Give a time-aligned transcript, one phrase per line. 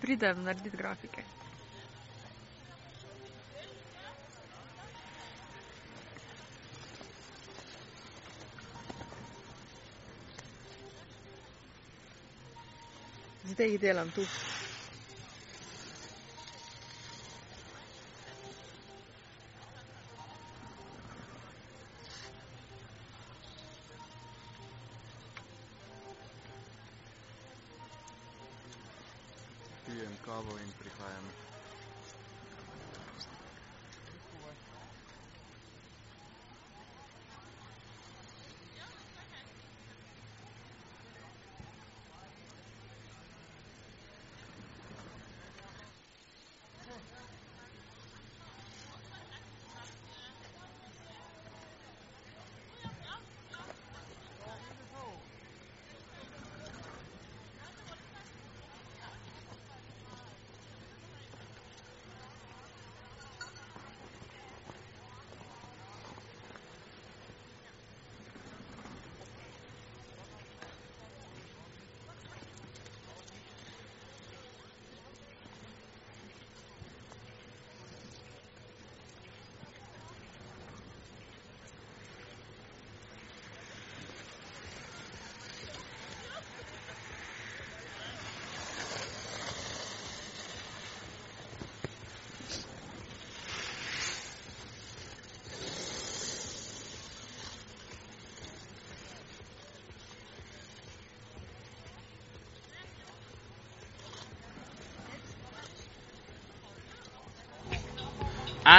[0.00, 1.22] Pridem narediti grafike.
[13.44, 14.22] Zdaj jih delam tu.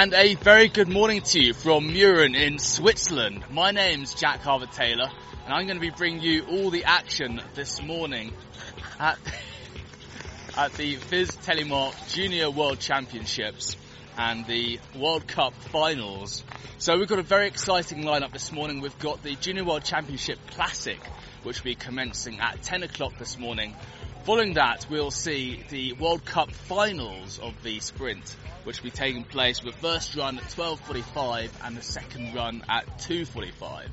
[0.00, 3.44] And a very good morning to you from Mürren in Switzerland.
[3.50, 5.10] My name's Jack Harvard Taylor,
[5.44, 8.32] and I'm going to be bringing you all the action this morning
[8.98, 9.18] at,
[10.56, 13.76] at the FIS Telemark Junior World Championships
[14.16, 16.44] and the World Cup Finals.
[16.78, 18.80] So we've got a very exciting lineup this morning.
[18.80, 20.98] We've got the Junior World Championship Classic,
[21.42, 23.76] which will be commencing at 10 o'clock this morning.
[24.24, 29.24] Following that, we'll see the World Cup Finals of the sprint which will be taking
[29.24, 33.86] place with the first run at 12.45 and the second run at 2.45.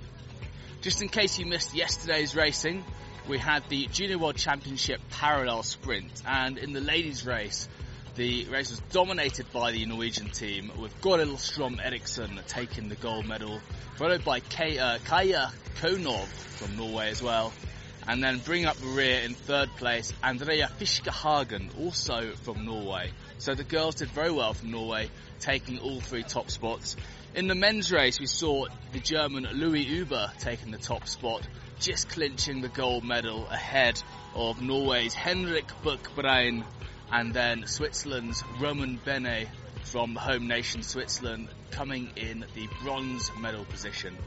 [0.81, 2.83] Just in case you missed yesterday's racing,
[3.27, 7.67] we had the Junior World Championship parallel sprint and in the ladies race,
[8.15, 11.79] the race was dominated by the Norwegian team with Goril Strom
[12.47, 13.59] taking the gold medal,
[13.95, 17.53] followed by Kay, uh, Kaya Konov from Norway as well.
[18.07, 23.12] And then bring up rear in third place, Andrea Fiskehagen, also from Norway.
[23.38, 25.09] So the girls did very well from Norway,
[25.39, 26.95] taking all three top spots.
[27.36, 31.45] In the men's race, we saw the German Louis Uber taking the top spot,
[31.80, 34.01] just clinching the gold medal ahead
[34.33, 36.63] of Norway's Henrik Buchbrein
[37.12, 39.48] and then Switzerland's Roman Bene
[39.83, 44.18] from home nation Switzerland coming in the bronze medal position.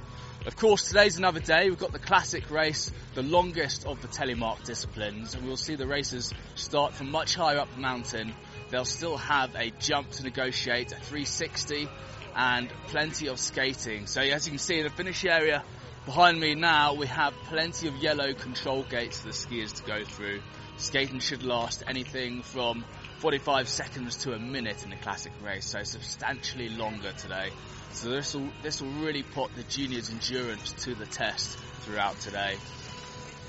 [0.47, 1.69] Of course, today's another day.
[1.69, 6.33] We've got the classic race, the longest of the telemark disciplines, we'll see the racers
[6.55, 8.33] start from much higher up the mountain.
[8.71, 11.91] They'll still have a jump to negotiate, a 360,
[12.35, 14.07] and plenty of skating.
[14.07, 15.63] So as you can see in the finish area
[16.07, 20.05] behind me now, we have plenty of yellow control gates for the skiers to go
[20.07, 20.41] through.
[20.79, 22.87] Skating should last anything from
[23.21, 27.51] 45 seconds to a minute in the classic race, so substantially longer today.
[27.93, 32.57] So this will this will really put the juniors' endurance to the test throughout today.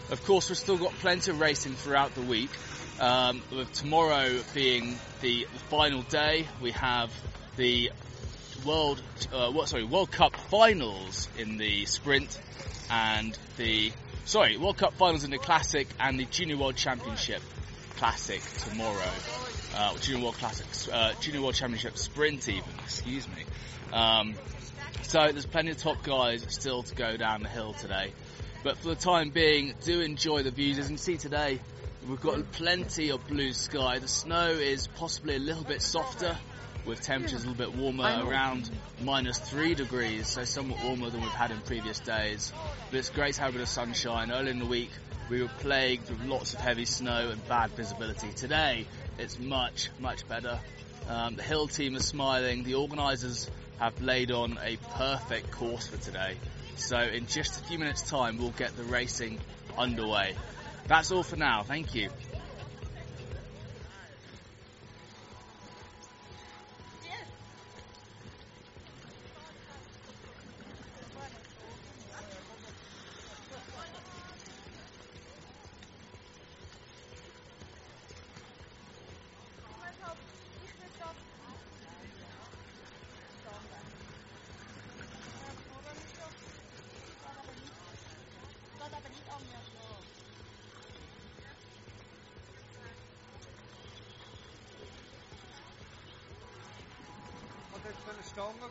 [0.09, 2.49] Of course, we've still got plenty of racing throughout the week.
[2.99, 7.09] Um, with tomorrow being the, final day, we have
[7.55, 7.91] the
[8.65, 9.01] World
[9.31, 12.37] uh, what sorry World Cup finals in the sprint
[12.89, 13.93] and the
[14.25, 17.41] sorry World Cup finals in the classic and the Junior World Championship
[17.95, 19.40] classic tomorrow.
[19.73, 23.43] Uh, Junior World Classic, uh, Junior World Championship sprint even, excuse me.
[23.93, 24.35] Um,
[25.03, 28.13] so there's plenty of top guys still to go down the hill today.
[28.63, 30.77] But for the time being, do enjoy the views.
[30.77, 31.59] As you can see today,
[32.07, 33.99] we've got plenty of blue sky.
[33.99, 36.37] The snow is possibly a little bit softer,
[36.85, 38.69] with temperatures a little bit warmer, around
[39.01, 42.51] minus three degrees, so somewhat warmer than we've had in previous days.
[42.89, 44.31] But it's great to have a bit of sunshine.
[44.31, 44.91] Early in the week,
[45.31, 48.33] we were plagued with lots of heavy snow and bad visibility.
[48.33, 48.85] Today,
[49.17, 50.59] it's much, much better.
[51.07, 52.63] Um, the hill team is smiling.
[52.63, 53.49] The organisers
[53.79, 56.35] have laid on a perfect course for today.
[56.75, 59.39] So in just a few minutes time, we'll get the racing
[59.77, 60.35] underway.
[60.87, 61.63] That's all for now.
[61.63, 62.09] Thank you.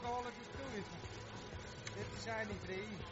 [0.04, 0.88] alcoholische is is.
[1.94, 3.09] Dit zijn die drie.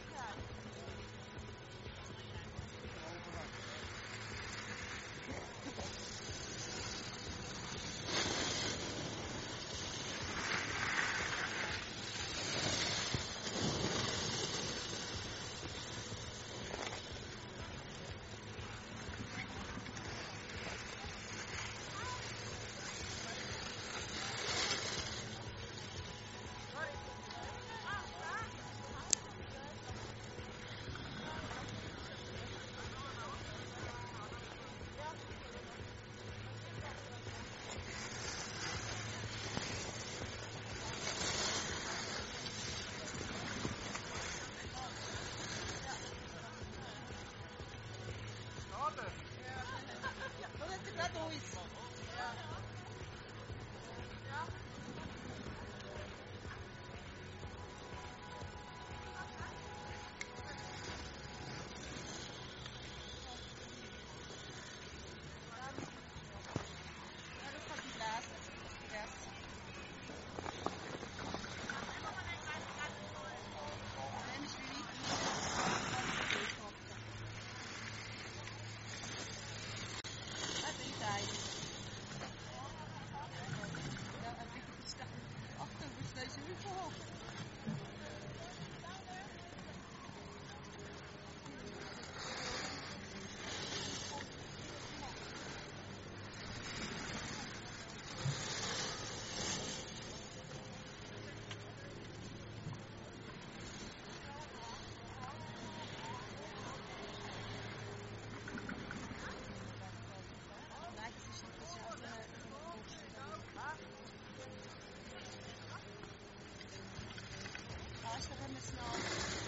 [118.61, 119.38] snow.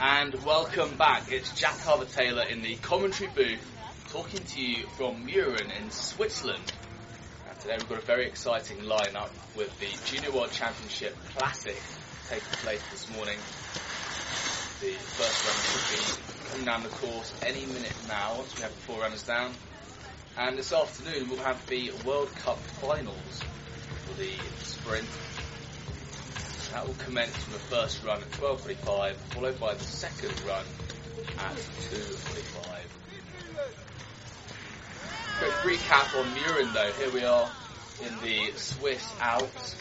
[0.00, 1.32] And welcome back.
[1.32, 3.66] It's Jack Harbour Taylor in the commentary booth
[4.10, 6.72] talking to you from Mürren in Switzerland.
[7.50, 11.76] And today we've got a very exciting lineup with the Junior World Championship Classic
[12.28, 13.38] taking place this morning.
[14.80, 18.70] The first run should be coming down the course any minute now once we have
[18.70, 19.50] the four runners down.
[20.36, 23.42] And this afternoon we'll have the World Cup finals
[24.06, 25.08] for the sprint
[26.78, 30.64] that will commence from the first run at 12.45, followed by the second run
[31.36, 32.62] at 2.45.
[35.38, 37.50] Quick recap on Mürren though, here we are
[38.06, 39.74] in the Swiss Alps,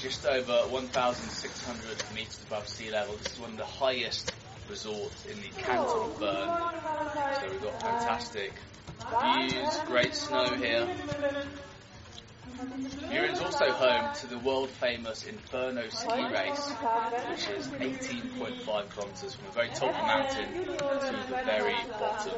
[0.00, 3.14] just over 1,600 metres above sea level.
[3.16, 4.32] This is one of the highest
[4.70, 6.48] resorts in the canton of Bern,
[7.38, 8.54] so we've got fantastic
[9.22, 10.88] views, great snow here.
[12.58, 16.70] Mürren's also home to the world famous Inferno ski race,
[17.30, 22.32] which is 18.5 kilometres from the very top of the mountain to the very bottom.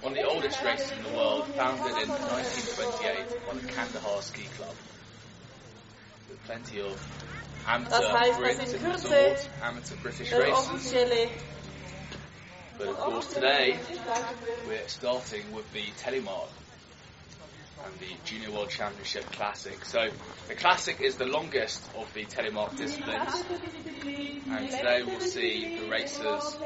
[0.00, 4.44] One of the oldest races in the world, founded in 1928 by the Kandahar Ski
[4.56, 4.74] Club.
[6.30, 6.96] With plenty of
[7.66, 10.94] amateur Brits in resort, amateur British races.
[12.78, 13.78] But of course today
[14.66, 16.48] we're starting with the Telemark
[17.84, 19.84] and the Junior World Championship Classic.
[19.84, 19.98] So
[20.48, 23.44] the Classic is the longest of the Telemark disciplines
[24.50, 26.56] and today we'll see the racers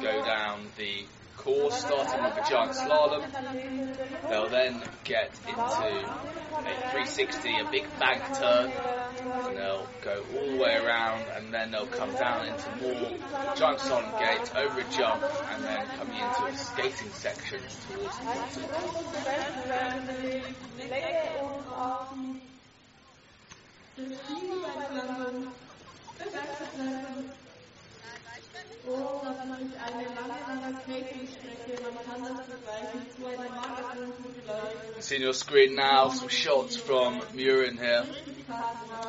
[0.00, 1.04] go down the
[1.36, 3.24] course starting with a giant slalom.
[4.28, 6.02] They'll then get into a
[6.90, 11.86] 360, a big bank turn, and they'll go all the way around and then they'll
[11.86, 13.10] come down into more
[13.56, 18.24] giant slalom gate, over a jump, and then coming into a skating section towards the
[18.24, 18.62] bottom.
[28.88, 30.36] Oh, das ist natürlich eine lange.
[31.82, 33.26] Man kann das vergleichen zu
[35.00, 38.04] see your screen now some shots from Mürren here.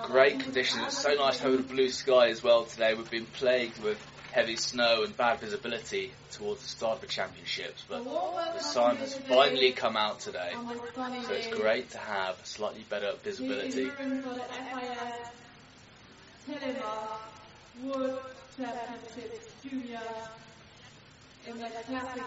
[0.04, 0.84] Great conditions.
[0.88, 2.94] It's so nice have a blue sky as well today.
[2.94, 3.98] We've been plagued with
[4.32, 9.16] heavy snow and bad visibility towards the start of the championships, but the sun has
[9.16, 10.52] finally come out today,
[10.94, 13.90] so it's great to have slightly better visibility.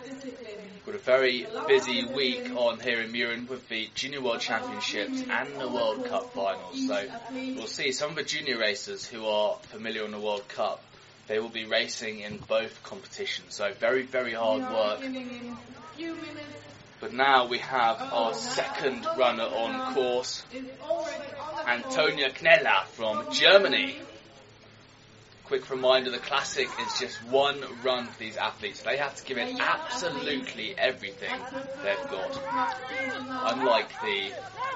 [0.05, 0.71] Discipline.
[0.87, 5.61] Got a very busy week on here in Mürren with the Junior World Championships and
[5.61, 6.87] the World Cup finals.
[6.87, 10.83] So we'll see some of the junior racers who are familiar on the World Cup.
[11.27, 13.55] They will be racing in both competitions.
[13.55, 15.01] So very, very hard work.
[17.01, 20.45] But now we have our second runner on course,
[21.67, 23.97] Antonia Kneller from Germany.
[25.51, 28.83] Quick reminder, the classic is just one run for these athletes.
[28.83, 31.33] They have to give it absolutely everything
[31.83, 32.41] they've got.
[33.53, 34.31] Unlike the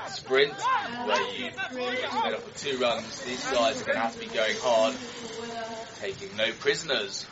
[0.09, 0.61] sprint,
[1.07, 4.19] where you it's made up of two runs, these guys are going to have to
[4.19, 4.97] be going hard,
[6.01, 7.25] taking no prisoners.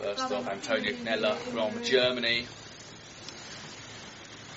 [0.00, 2.44] First off, Antonia Kneller from Germany.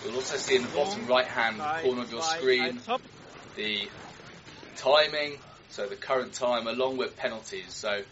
[0.04, 2.80] We'll also see in the bottom right hand corner of your screen
[3.56, 3.88] the
[4.76, 5.38] timing,
[5.74, 7.74] so the current time along with penalties.
[7.74, 8.04] So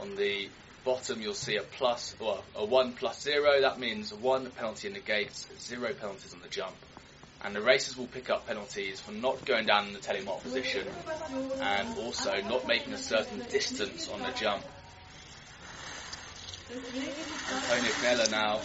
[0.00, 0.48] on the
[0.84, 4.94] bottom you'll see a plus, or a 1 plus 0, that means 1 penalty in
[4.94, 6.74] the gates, 0 penalties on the jump.
[7.44, 10.88] And the racers will pick up penalties for not going down in the telemark position
[11.60, 14.64] and also not making a certain distance on the jump.
[16.72, 18.60] Antonia Kneller now,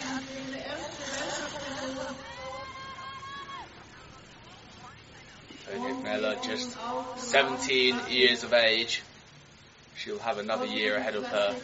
[5.80, 6.78] Kneller, just
[7.18, 9.02] 17 years of age.
[9.96, 11.56] She'll have another year ahead of her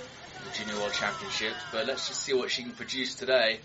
[0.46, 3.60] the Junior World Championships, but let's just see what she can produce today.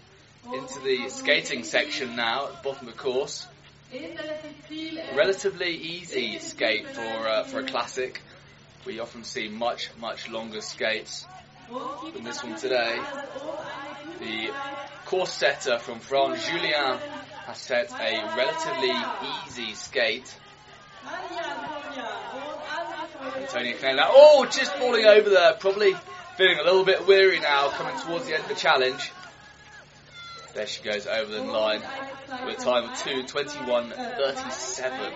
[0.53, 3.47] Into the skating section now, at the bottom of the course.
[5.15, 8.21] Relatively easy skate for uh, for a classic.
[8.85, 11.27] We often see much much longer skates
[12.13, 12.99] than this one today.
[14.21, 14.51] The
[15.07, 16.99] course setter from France, Julien,
[17.47, 18.93] has set a relatively
[19.47, 20.35] easy skate.
[23.37, 25.95] Antonia Kneller, oh, just falling over there, probably
[26.37, 29.11] feeling a little bit weary now, coming towards the end of the challenge.
[30.55, 31.83] There she goes over the line
[32.47, 35.13] with a time of 2.21.37,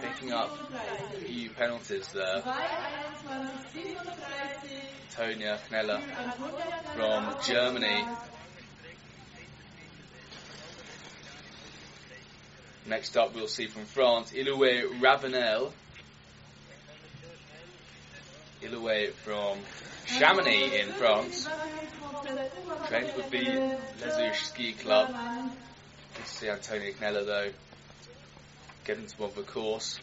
[0.00, 2.42] picking up a few penalties there.
[5.10, 6.00] Antonia Kneller
[6.94, 8.04] from Germany.
[12.88, 15.72] Next up, we'll see from France, Iloué Ravenel.
[18.62, 19.58] Iloué from
[20.06, 21.48] Chamonix in France.
[22.86, 25.12] Trained with the Les Houches Ski Club.
[26.16, 27.50] Let's see Antonia Kneller though.
[28.84, 29.98] Getting to one of the course.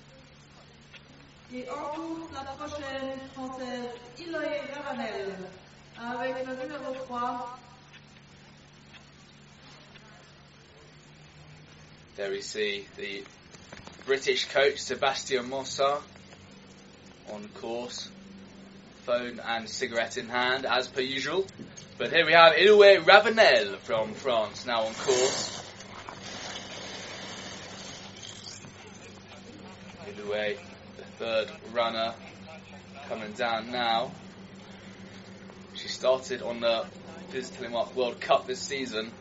[1.54, 5.38] Et en la prochaine française, Iloé Ravanel,
[5.98, 7.60] avec le numéro 3,
[12.15, 13.24] There we see the
[14.05, 16.00] British coach Sebastian Mossa
[17.32, 18.08] on course,
[19.03, 21.48] phone and cigarette in hand as per usual.
[21.98, 25.63] But here we have Iloué Ravenel from France now on course.
[30.05, 30.60] Iloué,
[30.98, 32.13] the third runner,
[33.10, 34.12] coming down now.
[35.74, 36.86] She started on the
[37.29, 39.12] FIS Telemark World Cup this season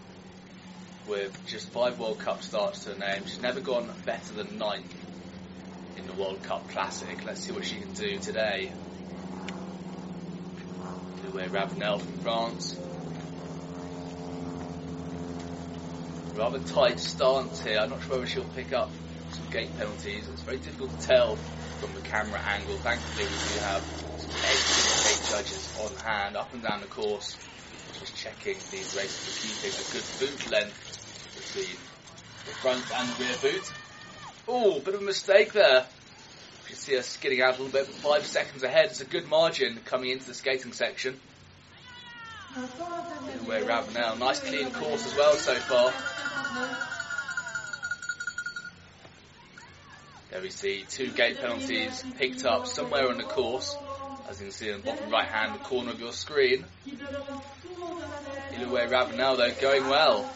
[1.08, 3.22] with just five World Cup starts to her name.
[3.24, 4.94] She's never gone better than ninth
[5.96, 7.24] in the World Cup Classic.
[7.24, 8.72] Let's see what she can do today.
[11.32, 12.76] Louis Ravenel from France.
[16.34, 17.78] Rather tight stance here.
[17.78, 18.90] I'm not sure whether she'll pick up
[19.32, 20.28] some gate penalties.
[20.28, 22.76] It's very difficult to tell from the camera angle.
[22.76, 23.82] Thankfully, we do have
[24.44, 27.36] eight, eight judges on hand up and down the course
[28.02, 30.91] just checking these races for keeping a good boot length
[31.54, 31.76] between
[32.46, 33.72] the front and the rear boot.
[34.48, 35.80] Oh, bit of a mistake there.
[35.80, 38.86] You can see us skidding out a little bit, but five seconds ahead.
[38.86, 41.20] It's a good margin coming into the skating section.
[43.46, 45.92] Way Ravenel, nice clean course as well so far.
[50.30, 53.76] There we see two gate penalties picked up somewhere on the course,
[54.28, 56.64] as you can see in the bottom right hand corner of your screen.
[58.52, 60.30] Iloué Ravenel though going well.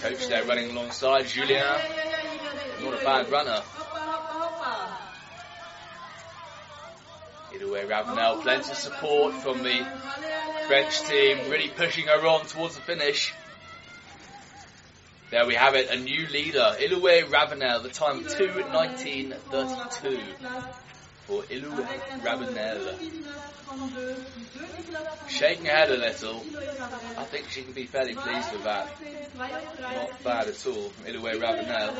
[0.00, 1.62] Coach there running alongside Julien.
[2.82, 3.62] Not a bad runner.
[7.52, 9.86] Iloué Ravenel, plenty of support from the
[10.66, 13.34] French team, really pushing her on towards the finish.
[15.30, 20.20] There we have it, a new leader, Iloué Ravenel, the time of 2.19.32
[21.26, 22.94] for Iloué Ravenel.
[25.28, 26.42] Shaking her head a little,
[27.16, 28.88] I think she can be fairly pleased with that.
[29.36, 31.94] Not bad at all from Iloué Ravenel.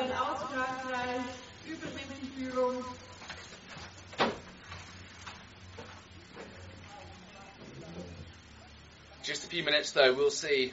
[9.22, 10.72] Just a few minutes though, we'll see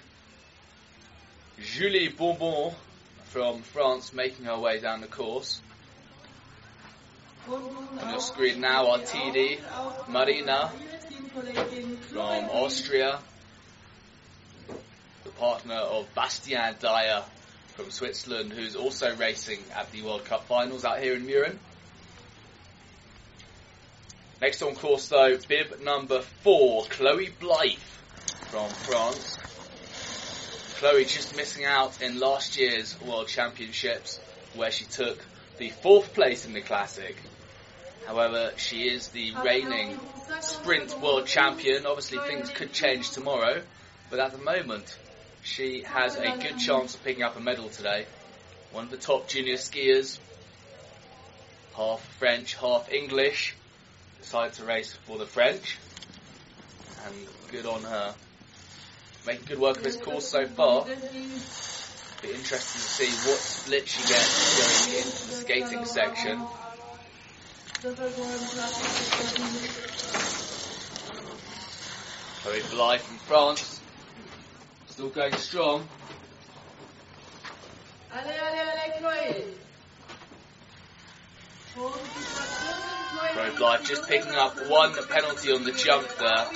[1.62, 2.74] Julie Bonbon
[3.26, 5.62] from France making her way down the course.
[7.48, 9.60] On your screen now are TD,
[10.08, 10.72] Marina
[12.10, 13.20] from Austria,
[15.24, 17.24] the partner of Bastien Dayer
[17.76, 21.58] from Switzerland, who's also racing at the World Cup finals out here in Mürren.
[24.42, 27.78] Next on course though, bib number four, Chloe Blythe
[28.50, 29.38] from France.
[30.80, 34.20] Chloe just missing out in last year's World Championships
[34.56, 35.24] where she took
[35.60, 37.16] the fourth place in the Classic.
[38.08, 40.00] However, she is the reigning
[40.42, 41.86] sprint world champion.
[41.86, 43.62] Obviously things could change tomorrow,
[44.10, 44.98] but at the moment
[45.44, 48.06] she has a good chance of picking up a medal today.
[48.72, 50.20] One of the top junior skiers,
[51.76, 53.56] half French, half English,
[54.22, 55.78] decided to race for the French,
[57.06, 57.16] and
[57.52, 58.16] good on her.
[59.26, 60.86] Making good work of this course so far.
[60.86, 60.92] Be
[62.32, 66.42] interesting to see what split she gets going into the skating section.
[67.86, 67.94] Chloe
[72.72, 73.80] Blythe from France,
[74.88, 75.88] still going strong.
[78.12, 79.46] Allez, allez, allez.
[83.34, 86.48] Chloe Blythe just picking up one penalty on the jump there.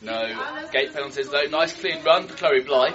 [0.00, 1.44] No gate penalties though.
[1.50, 2.94] Nice clean run for Chloe Blythe.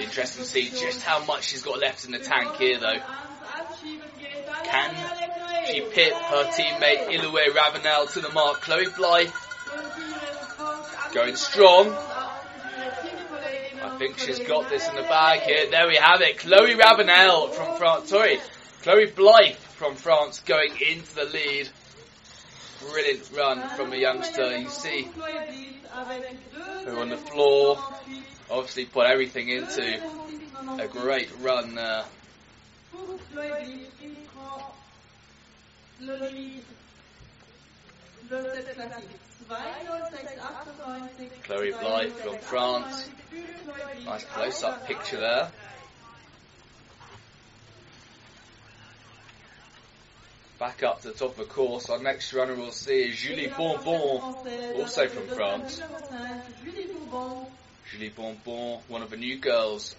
[0.00, 2.98] Interesting to see just how much she's got left in the tank here though.
[4.64, 4.94] Can
[5.66, 8.60] she pit her teammate Iloué Ravenel to the mark?
[8.62, 9.30] Chloe Blythe
[11.12, 11.90] going strong.
[13.82, 15.70] I think she's got this in the bag here.
[15.70, 16.38] There we have it.
[16.38, 18.08] Chloe Ravenel from France.
[18.08, 18.40] Sorry,
[18.82, 21.68] Chloe Blythe from France going into the lead.
[22.80, 24.56] Brilliant run from a youngster.
[24.56, 25.08] You see
[26.84, 27.78] her on the floor.
[28.50, 30.00] Obviously put everything into
[30.78, 32.04] a great run there.
[41.44, 43.10] Chloe Blythe from France.
[44.04, 45.50] Nice close up picture there.
[50.60, 53.46] Back up to the top of the course, our next runner we'll see is Julie
[53.46, 54.20] Bonbon,
[54.76, 55.80] also from France.
[57.90, 59.96] Julie Bonbon, one of the new girls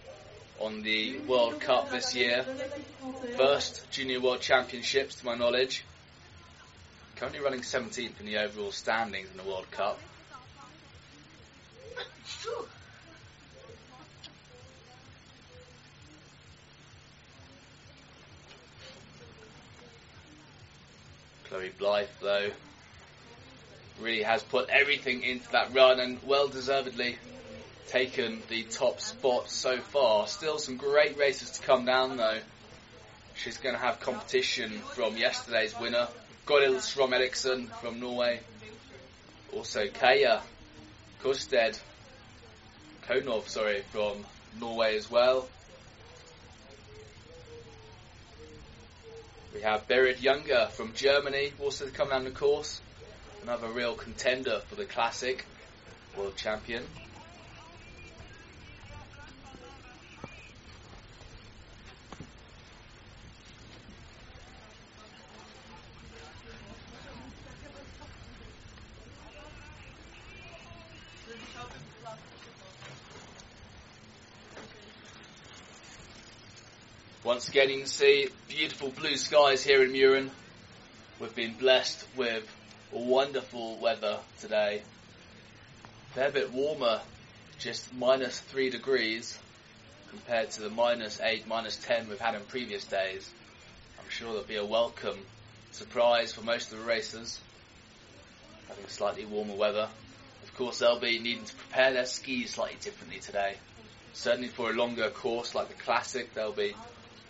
[0.60, 2.46] on the World Cup this year.
[3.38, 5.84] First Junior World Championships to my knowledge.
[7.16, 10.00] Currently running 17th in the overall standings in the World Cup.
[21.52, 22.50] Chloe Blythe, though,
[24.00, 27.18] really has put everything into that run and well deservedly
[27.88, 30.28] taken the top spot so far.
[30.28, 32.40] Still some great races to come down, though.
[33.36, 36.08] She's going to have competition from yesterday's winner,
[36.46, 38.40] Goril Strom Eriksson from Norway.
[39.54, 40.42] Also Kaya
[41.22, 41.78] Kosted,
[43.10, 44.24] Konov, sorry, from
[44.58, 45.50] Norway as well.
[49.54, 52.80] We have Berit Junger from Germany, also come down the course.
[53.44, 55.46] Another real contender for the classic,
[56.18, 56.84] world champion.
[77.32, 80.30] Once again, you can see beautiful blue skies here in Mürren.
[81.18, 82.46] We've been blessed with
[82.92, 84.82] wonderful weather today.
[86.14, 87.00] Fair bit warmer,
[87.58, 89.40] just minus three degrees
[90.10, 93.32] compared to the minus eight, minus ten we've had in previous days.
[93.98, 95.20] I'm sure there'll be a welcome
[95.72, 97.40] surprise for most of the racers,
[98.68, 99.88] having slightly warmer weather.
[100.44, 103.56] Of course, they'll be needing to prepare their skis slightly differently today.
[104.12, 106.76] Certainly for a longer course like the Classic, they'll be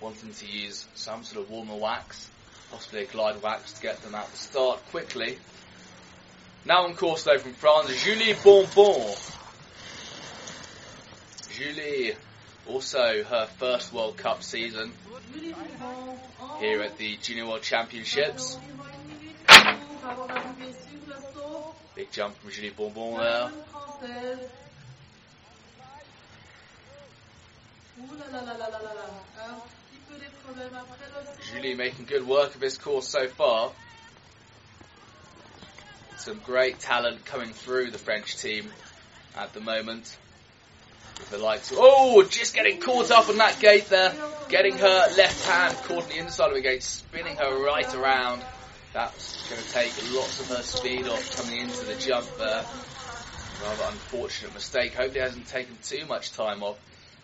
[0.02, 2.30] wanting to use some sort of warmer wax,
[2.72, 5.38] possibly a glide wax to get them out the start quickly.
[6.66, 9.16] Now on course though from France, Julie Bonbon.
[11.52, 12.16] Julie,
[12.68, 14.94] also her first World Cup season
[16.60, 18.58] here at the Junior World Championships.
[21.96, 23.52] Big jump from Julie Bonbon there.
[31.54, 33.72] Julie making good work of his course so far.
[36.18, 38.70] Some great talent coming through the French team
[39.36, 40.18] at the moment.
[41.18, 44.14] With the likes of, oh, just getting caught up on that gate there.
[44.50, 48.44] Getting her left hand caught on the inside of the gate, spinning her right around.
[48.94, 52.66] That's going to take lots of her speed off coming into the jump there.
[53.64, 54.94] Rather unfortunate mistake.
[54.94, 56.78] Hopefully it hasn't taken too much time off.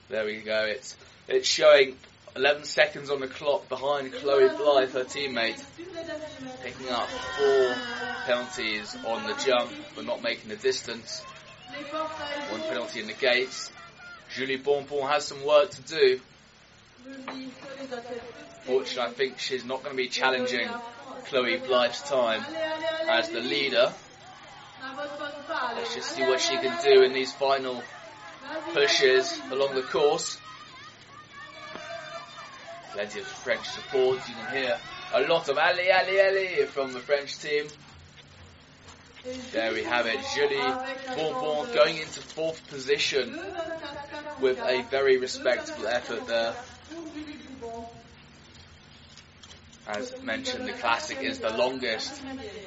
[0.09, 0.65] There we go.
[0.65, 0.95] It's
[1.27, 1.97] it's showing
[2.37, 5.59] 11 seconds on the clock behind Chloe Blythe, her teammate,
[6.61, 7.75] picking up four
[8.25, 11.23] penalties on the jump but not making the distance.
[12.49, 13.71] One penalty in the gates.
[14.35, 16.19] Julie Bonbon has some work to do.
[18.65, 20.69] Fortunately, I think she's not going to be challenging
[21.25, 22.43] Chloe Blythe's time
[23.09, 23.91] as the leader.
[25.75, 27.81] Let's just see what she can do in these final
[28.73, 30.37] pushes along the course.
[32.97, 34.17] Plenty of French support.
[34.27, 34.77] You can hear
[35.13, 37.67] a lot of Ali, Ali, Ali from the French team.
[39.51, 40.19] There we have it.
[40.33, 40.57] Julie
[41.15, 43.39] Bonbon going into fourth position
[44.41, 46.55] with a very respectable effort there.
[49.87, 52.19] As mentioned, the classic is the longest,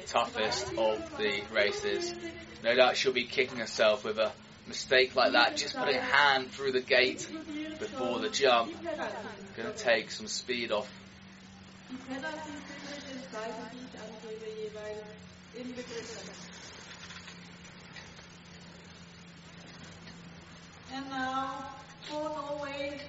[0.07, 2.15] toughest of the races.
[2.63, 4.31] No doubt she'll be kicking herself with a
[4.65, 7.27] mistake like that, just putting a hand through the gate
[7.79, 8.73] before the jump.
[9.57, 10.89] Going to take some speed off.
[20.93, 21.71] And now
[22.03, 23.01] for Norway.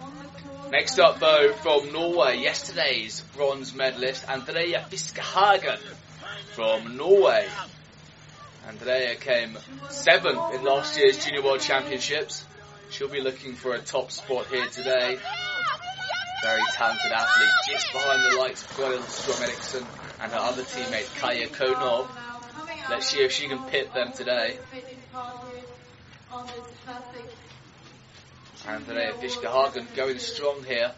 [0.00, 0.70] on the course.
[0.70, 5.78] Next up, though, from Norway, yesterday's bronze medalist, Andrea Fiskehagen
[6.54, 7.46] from Norway.
[8.68, 9.56] Andrea came
[9.88, 12.44] seventh in last year's Junior World Championships.
[12.90, 15.18] She'll be looking for a top spot here today.
[16.42, 19.42] Very talented athlete, just behind the likes of Goril Strom
[20.20, 22.08] and her other teammate Kaya Konov.
[22.14, 24.58] Now coming out Let's see if she can pit them today.
[24.72, 25.64] taking part here
[26.30, 26.48] on.
[28.66, 30.92] Andrea Fiskehagen going strong here.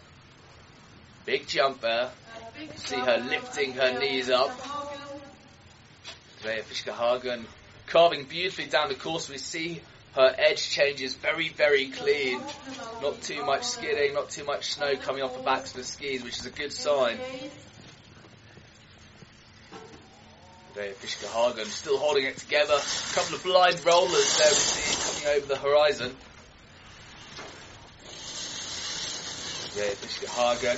[1.25, 2.09] Big jump there.
[2.09, 4.51] A big See her lifting her knees up.
[6.37, 7.45] Andrea Fiskehagen
[7.87, 9.29] carving beautifully down the course.
[9.29, 9.81] We see
[10.15, 12.41] her edge changes very, very clean.
[13.01, 16.23] Not too much skidding, not too much snow coming off the backs of the skis,
[16.23, 17.17] which is a good sign.
[20.69, 22.73] Andrea Fiskehagen still holding it together.
[22.73, 26.15] A couple of blind rollers there we see coming over the horizon.
[29.69, 30.77] Andrea Fiskehagen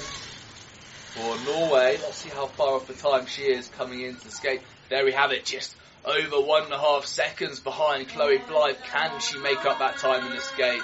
[1.13, 1.97] for Norway.
[2.01, 4.61] Let's see how far off the time she is coming into the skate.
[4.89, 8.75] There we have it, just over one and a half seconds behind Chloe Blythe.
[8.91, 10.81] Can she make up that time in the skate?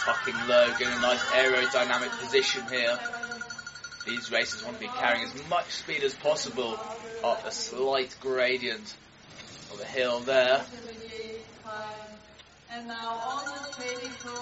[0.00, 2.98] Tucking low, getting a nice aerodynamic position here.
[4.06, 6.78] These racers want to be carrying as much speed as possible
[7.22, 8.94] up a slight gradient
[9.72, 10.64] of a hill there.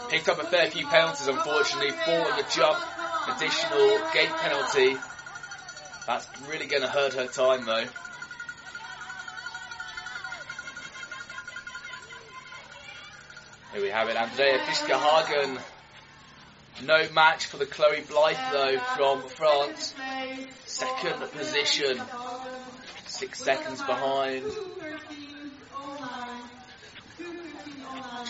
[0.09, 1.91] Picked up a fair few penalties, unfortunately.
[1.91, 2.79] Four on the jump,
[3.37, 4.97] additional gate penalty.
[6.07, 7.87] That's really going to hurt her time, though.
[13.77, 15.61] Here we have it, Andrea Fiskehagen.
[16.83, 19.95] No match for the Chloe Blythe, though, from France.
[20.65, 22.01] Second position,
[23.07, 24.45] six seconds behind.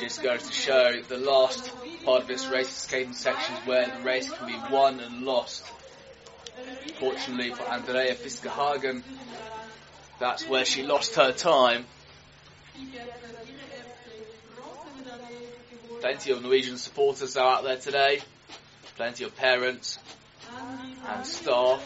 [0.00, 1.70] Just goes to show the last
[2.04, 5.64] part of this race, skating sections, where the race can be won and lost.
[6.98, 9.04] Fortunately for Andrea Fiskehagen,
[10.18, 11.86] that's where she lost her time.
[16.00, 18.20] Plenty of Norwegian supporters are out there today.
[18.96, 19.98] Plenty of parents
[21.08, 21.82] and staff.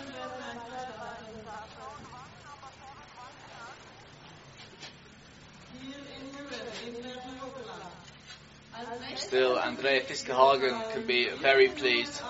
[9.16, 12.20] Still, Andrea Fiskehagen can be very pleased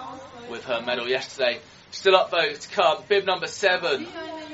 [0.51, 1.61] with her medal yesterday.
[1.93, 4.07] Still up to come, bib number seven,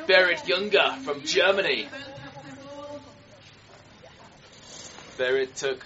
[0.06, 1.88] Berit Junger from Germany.
[5.18, 5.84] Berit took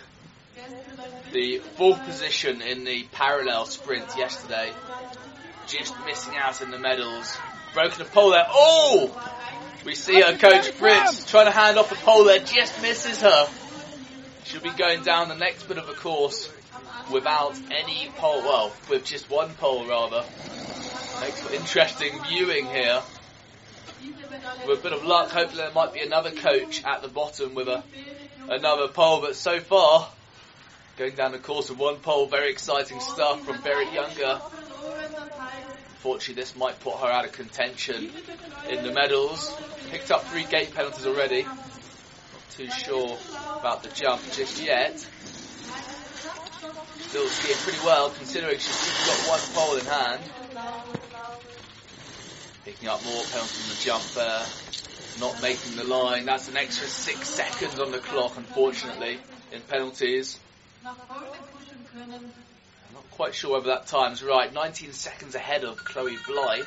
[1.32, 4.72] the fourth position in the parallel sprint yesterday.
[5.66, 7.36] Just missing out in the medals.
[7.74, 8.46] Broken a pole there.
[8.48, 9.16] Oh!
[9.84, 13.48] We see her coach Fritz trying to hand off the pole there, just misses her.
[14.44, 16.50] She'll be going down the next bit of the course
[17.10, 20.24] without any pole, well, with just one pole rather.
[21.20, 23.02] Makes for interesting viewing here.
[24.66, 27.68] With a bit of luck, hopefully there might be another coach at the bottom with
[27.68, 27.82] a
[28.48, 30.08] another pole, but so far,
[31.00, 34.38] going down the course with one pole, very exciting stuff from Berit Junger.
[35.94, 38.10] Unfortunately, this might put her out of contention
[38.68, 39.50] in the medals.
[39.90, 41.44] Picked up three gate penalties already.
[41.44, 43.16] Not too sure
[43.58, 44.98] about the jump just yet.
[46.98, 50.20] Still skiing pretty well considering she's just got one pole in hand.
[52.66, 54.04] Picking up more penalties on the jump.
[55.18, 56.26] Not making the line.
[56.26, 59.16] That's an extra six seconds on the clock, unfortunately,
[59.50, 60.38] in penalties.
[60.84, 60.94] I'm
[62.94, 64.52] not quite sure whether that time's right.
[64.52, 66.66] 19 seconds ahead of Chloe Blythe.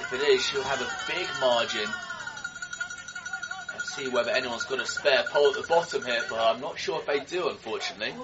[0.00, 1.88] If it is, she'll have a big margin.
[3.74, 6.40] Let's see whether anyone's got a spare pole at the bottom here for her.
[6.40, 8.14] I'm not sure if they do, unfortunately.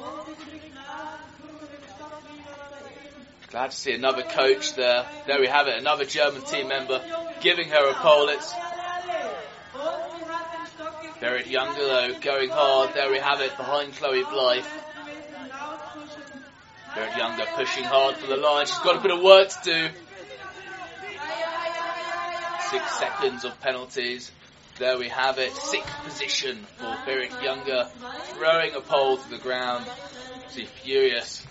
[3.51, 5.05] Glad to see another coach there.
[5.27, 7.03] There we have it, another German team member
[7.43, 8.31] giving her a pole.
[8.31, 8.51] It's
[11.21, 12.95] Berit Junger though, going hard.
[12.95, 14.65] There we have it, behind Chloe Blythe.
[16.95, 18.67] Berit Junger pushing hard for the line.
[18.67, 19.89] She's got a bit of work to do.
[22.71, 24.31] Six seconds of penalties.
[24.79, 25.53] There we have it.
[25.53, 27.89] Sixth position for Berit Junger,
[28.37, 29.87] throwing a pole to the ground.
[30.55, 31.47] She's furious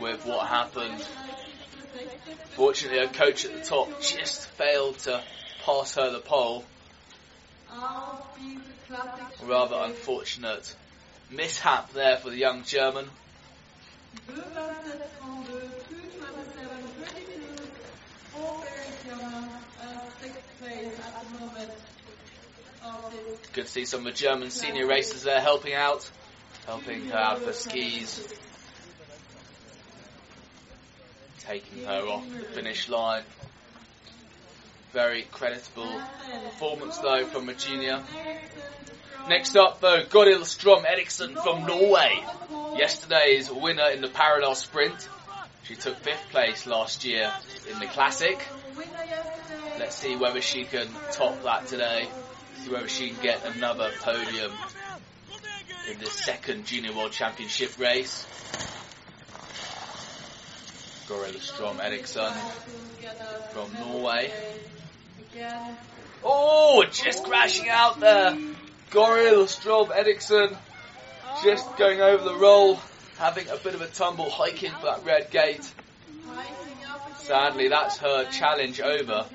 [0.00, 1.06] with what happened.
[2.50, 5.22] Fortunately, her coach at the top just failed to
[5.64, 6.64] pass her the pole.
[9.44, 10.74] Rather unfortunate
[11.30, 13.06] mishap there for the young German.
[23.52, 26.08] Good to see some of the German senior racers there helping out,
[26.66, 28.26] helping her out for skis,
[31.40, 33.24] taking her off the finish line.
[34.92, 36.00] Very creditable
[36.44, 38.02] performance though from Virginia.
[39.28, 42.24] Next up though, Goril Strom Eriksson from Norway.
[42.76, 45.08] Yesterday's winner in the parallel sprint.
[45.64, 47.32] She took fifth place last year
[47.70, 48.44] in the classic.
[49.78, 52.08] Let's see whether she can top that today.
[52.62, 54.52] See whether she can get another podium
[55.90, 58.26] in this second Junior World Championship race.
[61.08, 62.32] Goril Strom Eriksson
[63.52, 64.32] from Norway.
[66.22, 68.36] Oh, just crashing out there.
[68.90, 70.56] Goril Strom Eriksson
[71.44, 72.80] just going over the roll,
[73.18, 75.72] having a bit of a tumble, hiking for that red gate.
[77.18, 79.26] Sadly, that's her challenge over.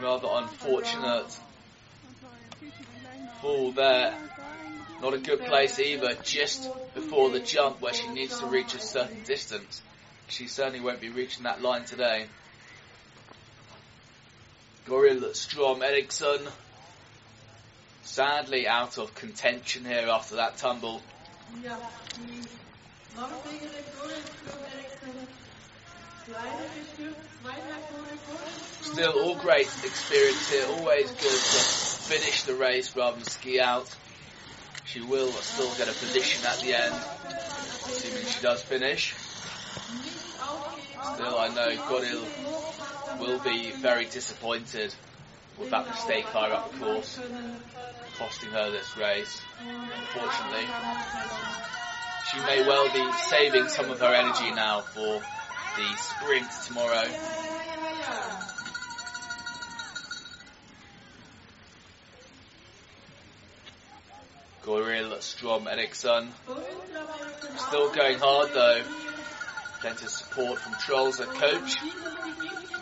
[0.00, 1.38] Rather unfortunate
[3.40, 4.14] fall there.
[5.00, 8.80] Not a good place either, just before the jump where she needs to reach a
[8.80, 9.82] certain distance.
[10.28, 12.26] She certainly won't be reaching that line today.
[14.86, 16.40] Goril Strom Eriksson
[18.06, 21.02] sadly out of contention here after that tumble.
[28.80, 30.66] Still, all great experience here.
[30.78, 31.60] Always good to
[32.08, 33.94] finish the race rather than ski out.
[34.84, 36.94] She will still get a position at the end,
[37.86, 39.14] assuming she does finish.
[41.14, 44.94] Still, I know Goril will be very disappointed
[45.58, 47.20] with that mistake higher up the course,
[48.18, 49.40] costing her this race.
[49.60, 50.66] Unfortunately,
[52.30, 55.22] she may well be saving some of her energy now for
[55.76, 57.04] the sprint tomorrow.
[64.66, 66.28] Goril Strom Eriksson.
[67.56, 68.82] Still going hard though.
[69.80, 71.76] Plenty of support from Trolls, her coach.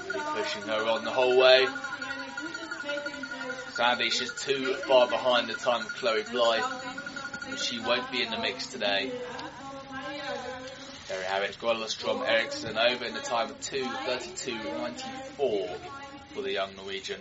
[0.08, 1.66] Really pushing her on the whole way.
[3.74, 6.62] Sadly, she's too far behind the time of Chloe Blythe.
[7.56, 9.10] She won't be in the mix today.
[11.08, 11.58] There we have it.
[11.60, 15.68] Goril Strom Eriksson over in the time of 2.32.94
[16.32, 17.20] for the young Norwegian.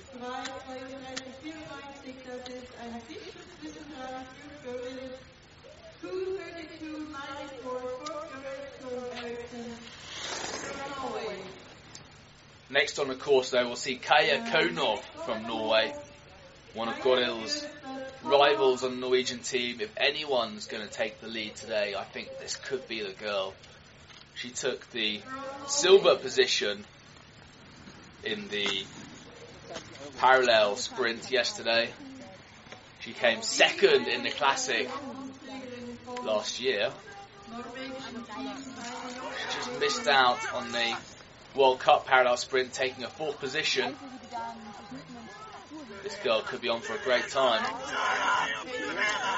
[12.74, 15.94] Next on the course, though, we'll see Kaya Konov from Norway,
[16.74, 17.64] one of Goril's
[18.24, 19.80] rivals on the Norwegian team.
[19.80, 23.54] If anyone's going to take the lead today, I think this could be the girl.
[24.34, 25.22] She took the
[25.68, 26.84] silver position
[28.24, 28.86] in the
[30.18, 31.92] parallel sprint yesterday.
[33.02, 34.90] She came second in the classic
[36.24, 36.90] last year.
[38.36, 40.96] She just missed out on the
[41.56, 43.96] World Cup parallel sprint, taking a fourth position.
[46.04, 47.64] This girl could be on for a great time.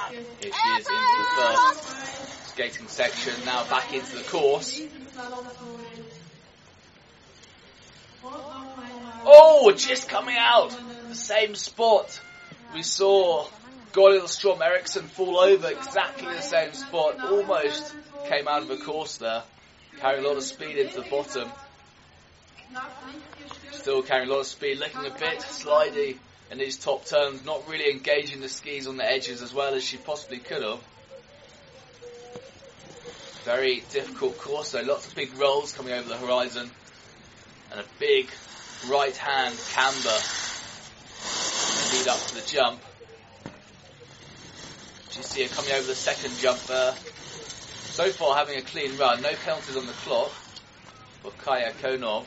[0.10, 4.82] Here she is into the first skating section, now back into the course.
[9.28, 10.76] Oh, just coming out,
[11.10, 12.20] the same spot.
[12.74, 13.48] We saw
[13.92, 17.94] Goril Strom Eriksson fall over exactly the same spot, almost
[18.28, 19.44] came out of the course there,
[20.00, 21.52] carrying a lot of speed into the bottom.
[23.72, 26.18] Still carrying a lot of speed, looking a bit slidey
[26.52, 29.84] in these top turns, not really engaging the skis on the edges as well as
[29.84, 30.80] she possibly could have.
[33.44, 36.70] Very difficult course though, lots of big rolls coming over the horizon,
[37.72, 38.30] and a big
[38.90, 40.18] right hand camber
[41.94, 42.80] lead up to the jump.
[45.16, 46.92] You see her coming over the second jump there.
[46.92, 50.32] So far having a clean run, no penalties on the clock
[51.22, 52.26] for Kaya Konov.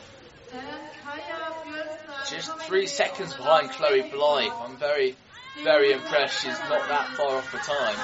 [2.29, 4.51] Just three seconds behind Chloe Blythe.
[4.61, 5.15] I'm very,
[5.63, 7.95] very impressed she's not that far off the time.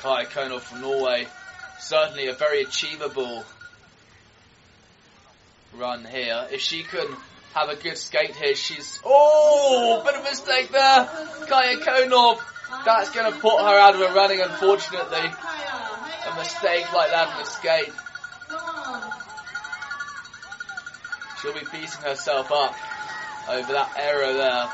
[0.00, 1.26] Kaya Konov from Norway.
[1.78, 3.44] Certainly a very achievable
[5.76, 6.46] run here.
[6.52, 7.08] If she can
[7.54, 9.00] have a good skate here, she's...
[9.04, 10.02] Oh!
[10.04, 11.08] Bit of mistake there!
[11.48, 12.40] Kaya Konov.
[12.84, 15.18] That's going to put her out of her running, unfortunately.
[15.18, 17.92] A mistake like that in the skate.
[21.44, 22.74] She'll be beating herself up
[23.50, 24.66] over that error there.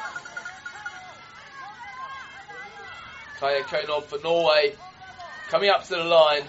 [3.41, 4.77] Kaya Konov for Norway
[5.49, 6.45] coming up to the line.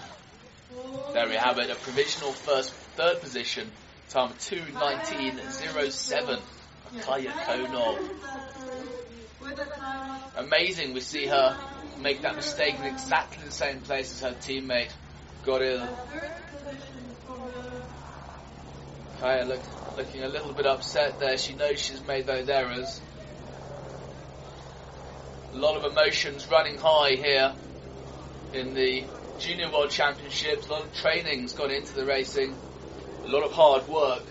[1.12, 3.68] There we have it, a provisional first, third position,
[4.10, 6.40] time 2.19.07.
[7.00, 7.98] Kaya Konov.
[10.36, 11.58] Amazing, we see her
[11.98, 14.92] make that mistake in exactly the same place as her teammate,
[15.44, 15.84] Goril.
[19.22, 19.60] Kaya look,
[19.96, 21.38] looking a little bit upset there.
[21.38, 23.00] She knows she's made those errors.
[25.52, 27.52] A lot of emotions running high here
[28.52, 29.04] in the
[29.38, 30.66] Junior World Championships.
[30.66, 32.52] A lot of training's gone into the racing.
[33.24, 34.24] A lot of hard work.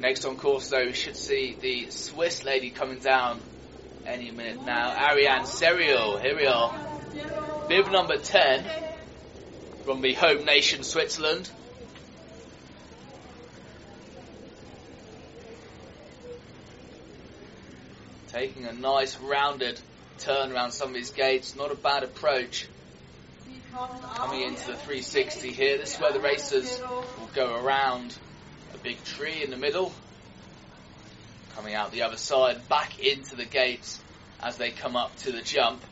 [0.00, 3.40] Next on course though, we should see the Swiss lady coming down
[4.06, 5.10] any minute now.
[5.10, 6.72] Ariane Serio, here we are.
[7.68, 8.64] Bib number 10
[9.84, 11.50] from the home nation Switzerland.
[18.28, 19.80] Taking a nice rounded
[20.18, 22.68] turn around some of these gates, not a bad approach.
[24.14, 28.16] Coming into the 360 here, this is where the racers will go around
[28.78, 29.92] a big tree in the middle.
[31.54, 34.00] Coming out the other side, back into the gates
[34.42, 35.82] as they come up to the jump.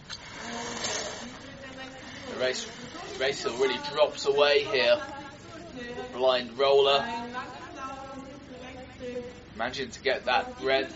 [2.32, 2.66] The race,
[3.20, 5.01] racer really drops away here.
[6.12, 7.05] Blind roller.
[9.57, 10.89] Managing to get that red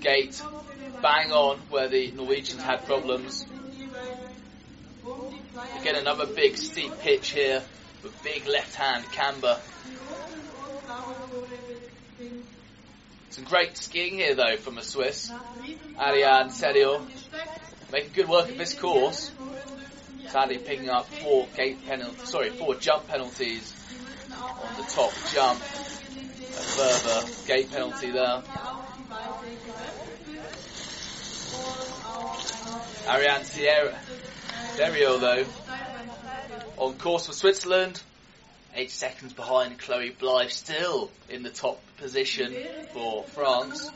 [0.00, 0.42] gate
[1.00, 3.46] bang on where the Norwegians had problems.
[5.80, 7.62] Again, another big steep pitch here
[8.02, 9.58] with big left hand camber.
[13.30, 15.30] Some great skiing here though from the Swiss.
[15.98, 17.06] Ariane Serio
[17.92, 19.30] making good work of this course.
[20.26, 23.72] Sadly picking up four gate penalties, sorry, four jump penalties
[24.32, 25.60] on the top jump.
[25.60, 28.42] A further gate penalty there.
[33.08, 33.98] Ariane Sierra,
[34.74, 35.44] Serio though,
[36.78, 38.00] on course for Switzerland,
[38.74, 42.54] eight seconds behind Chloe Blythe, still in the top position
[42.92, 43.90] for France.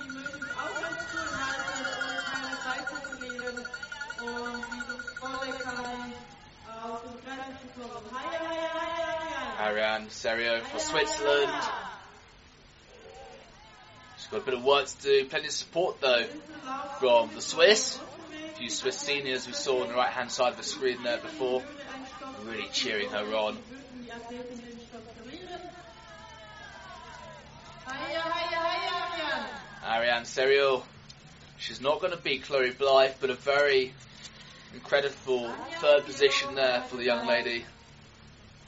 [9.61, 11.53] Ariane Serio for Switzerland.
[14.19, 16.27] She's got a bit of work to do, plenty of support though
[16.99, 17.99] from the Swiss.
[18.33, 21.19] A few Swiss seniors we saw on the right hand side of the screen there
[21.19, 21.63] before,
[22.45, 23.57] really cheering her on.
[29.85, 30.85] Ariane Serio.
[31.59, 33.93] She's not going to beat Chloe Blythe, but a very
[34.73, 35.51] incredible
[35.81, 37.65] third position there for the young lady.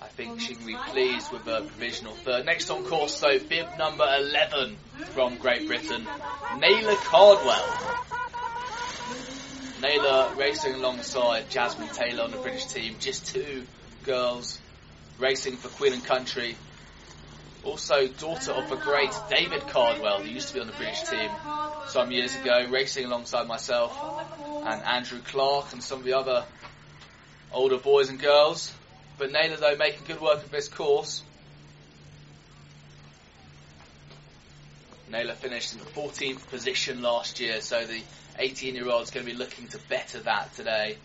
[0.01, 2.45] I think she can be pleased with a provisional third.
[2.45, 4.77] Next on course, though, bib number 11
[5.15, 6.07] from Great Britain,
[6.59, 8.05] Naylor Cardwell.
[9.81, 12.97] Naylor racing alongside Jasmine Taylor on the British team.
[12.99, 13.67] Just two
[14.05, 14.59] girls
[15.19, 16.57] racing for Queen and Country.
[17.65, 21.31] Also, daughter of the great David Cardwell, who used to be on the British team
[21.89, 23.97] some years ago, racing alongside myself
[24.65, 26.45] and Andrew Clark and some of the other
[27.53, 28.73] older boys and girls.
[29.19, 31.23] But Naylor, though, making good work of this course.
[35.11, 38.03] Naylor finished in the 14th position last year, so the
[38.39, 40.97] 18 year old is going to be looking to better that today.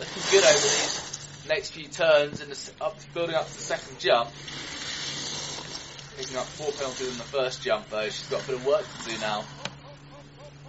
[0.00, 4.30] Looking good over these next few turns and up, building up to the second jump.
[6.16, 8.82] Picking up four penalties in the first jump though, she's got a bit of work
[8.82, 9.44] to do now.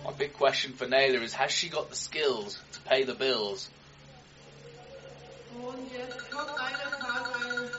[0.03, 3.69] My big question for Naylor is has she got the skills to pay the bills?
[5.55, 7.71] Und jetzt kommt eine Frage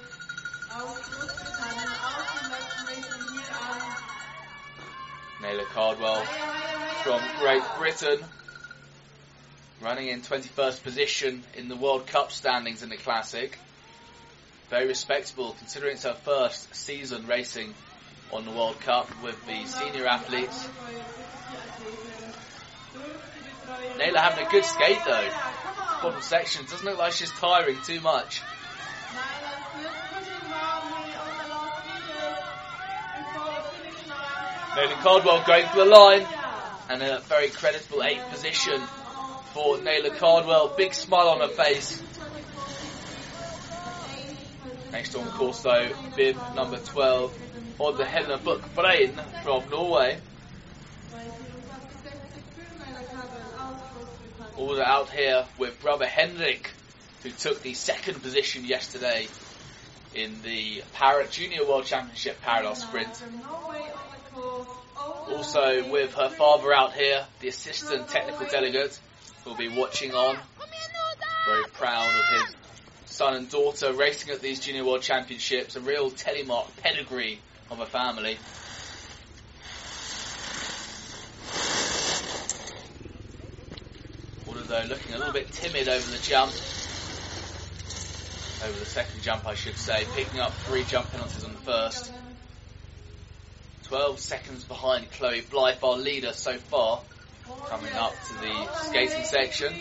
[0.73, 3.81] aus Großbritannien, aus dem letzten Racing hier an.
[5.43, 6.23] Naylor Cardwell
[7.03, 8.25] from Great Britain,
[9.83, 13.59] running in 21st position in the World Cup standings in the Classic.
[14.71, 17.75] Very respectable considering it's her first season racing
[18.33, 20.69] on the World Cup with the senior athletes.
[23.99, 25.29] Naylor having a good skate though.
[26.03, 28.41] Bottom section doesn't look like she's tiring too much.
[34.77, 36.27] Naylor Cardwell going for the line
[36.89, 38.81] and a very creditable 8th position
[39.53, 40.75] for Naylor Cardwell.
[40.77, 42.03] Big smile on her face.
[44.91, 47.39] Next on course though, bib number 12,
[47.79, 50.19] on the Helena Buck Brain from Norway.
[54.57, 56.71] Order out here with brother Henrik,
[57.23, 59.29] who took the second position yesterday
[60.15, 63.23] in the Para Junior World Championship parallel sprint.
[65.31, 68.99] Also with her father out here, the assistant technical delegate,
[69.45, 70.37] who'll be watching on.
[71.47, 72.55] Very proud of his
[73.07, 75.77] son and daughter racing at these Junior World Championships.
[75.77, 77.41] A real telemark pedigree
[77.71, 78.39] of a family.
[84.73, 86.51] Although looking a little bit timid over the jump.
[88.65, 90.07] Over the second jump, I should say.
[90.15, 92.11] Picking up three jump penalties on the first.
[93.85, 97.03] 12 seconds behind Chloe Blythe, our leader so far.
[97.69, 99.75] Coming up to the skating section.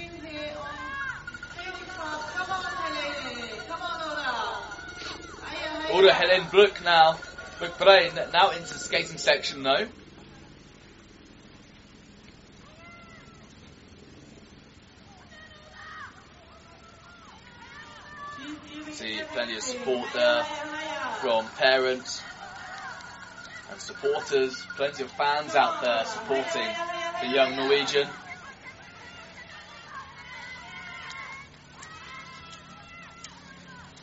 [5.94, 7.18] Order Helen Brook now.
[7.60, 9.88] Brook Brain now into the skating section though.
[18.92, 20.44] See plenty of support there
[21.22, 22.22] from parents
[23.72, 24.62] and supporters.
[24.76, 26.68] Plenty of fans out there supporting
[27.22, 28.10] the young Norwegian.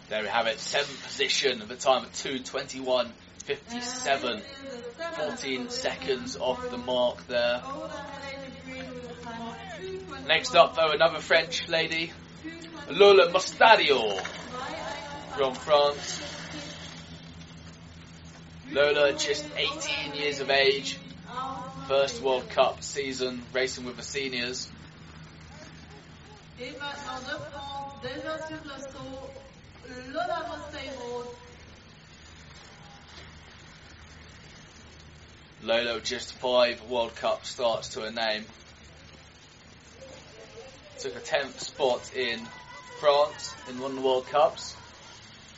[0.09, 4.41] There we have it, seventh position at the time of 2.21.57.
[5.17, 7.61] 14 seconds off the mark there.
[10.27, 12.11] Next up though, another French lady,
[12.91, 14.19] Lola Mostadio
[15.37, 16.38] from France.
[18.71, 20.99] Lola, just 18 years of age,
[21.87, 24.69] first World Cup season racing with the seniors.
[35.63, 38.45] Lola, just five World Cup starts to her name.
[40.99, 42.47] Took a 10th spot in
[43.01, 44.77] France in one of the World Cups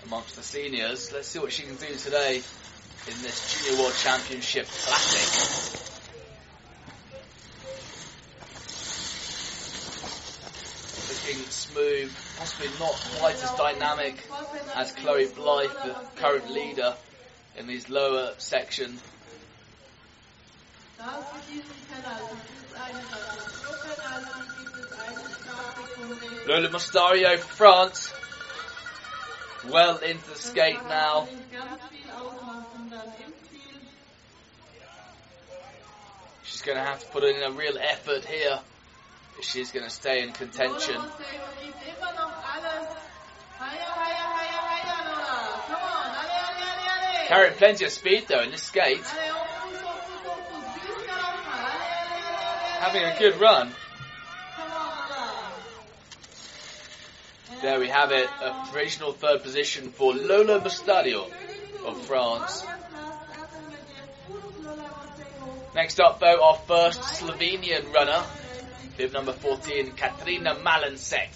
[0.04, 1.12] amongst the seniors.
[1.12, 2.42] Let's see what she can do today
[3.10, 5.26] in this Junior World Championship Classic.
[11.08, 14.24] Looking smooth, possibly not quite as dynamic
[14.76, 16.94] as Chloe Blythe, the current leader
[17.56, 18.98] in these lower section.
[26.46, 28.12] Lola Mostario France.
[29.68, 31.28] Well into the skate now.
[36.44, 38.58] She's going to have to put in a real effort here
[39.38, 41.00] if she's going to stay in contention.
[47.28, 49.04] Carrying plenty of speed though in this skate.
[52.80, 53.72] Having a good run.
[57.62, 61.30] There we have it, a provisional third position for Lola Mostadio
[61.86, 62.64] of France.
[65.72, 68.24] Next up, though, our first Slovenian runner,
[68.96, 71.28] bib number 14, Katrina Malensek.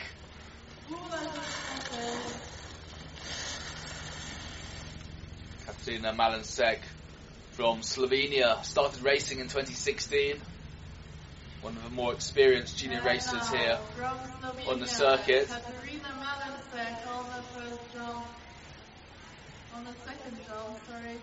[5.67, 6.79] Katrina Malensek
[7.53, 10.41] from Slovenia started racing in 2016.
[11.63, 13.79] One of the more experienced junior racers here.
[14.69, 15.49] on the circuit.
[15.49, 15.63] On the
[17.55, 17.97] first.
[19.77, 21.19] On the second sorry.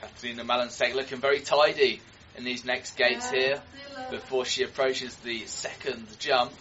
[0.00, 2.00] Katrina Malensek looking very tidy
[2.36, 3.60] in these next gates here
[4.10, 6.52] before she approaches the second jump.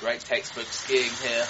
[0.00, 1.46] Great textbook skiing here.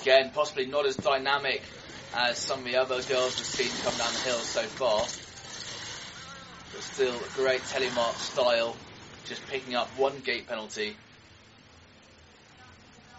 [0.00, 1.62] Again, possibly not as dynamic
[2.14, 5.00] as some of the other girls we've seen come down the hill so far.
[6.72, 8.76] But still a great telemark style,
[9.24, 10.96] just picking up one gate penalty,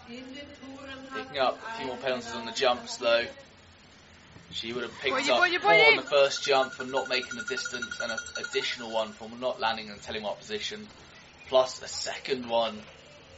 [0.00, 0.01] hat
[1.14, 3.24] picking up a few more penalties on the jumps though.
[4.50, 5.90] She would have picked Boye, up boye, four boye.
[5.90, 9.60] on the first jump for not making the distance and an additional one for not
[9.60, 10.86] landing in the telemark position,
[11.48, 12.78] plus a second one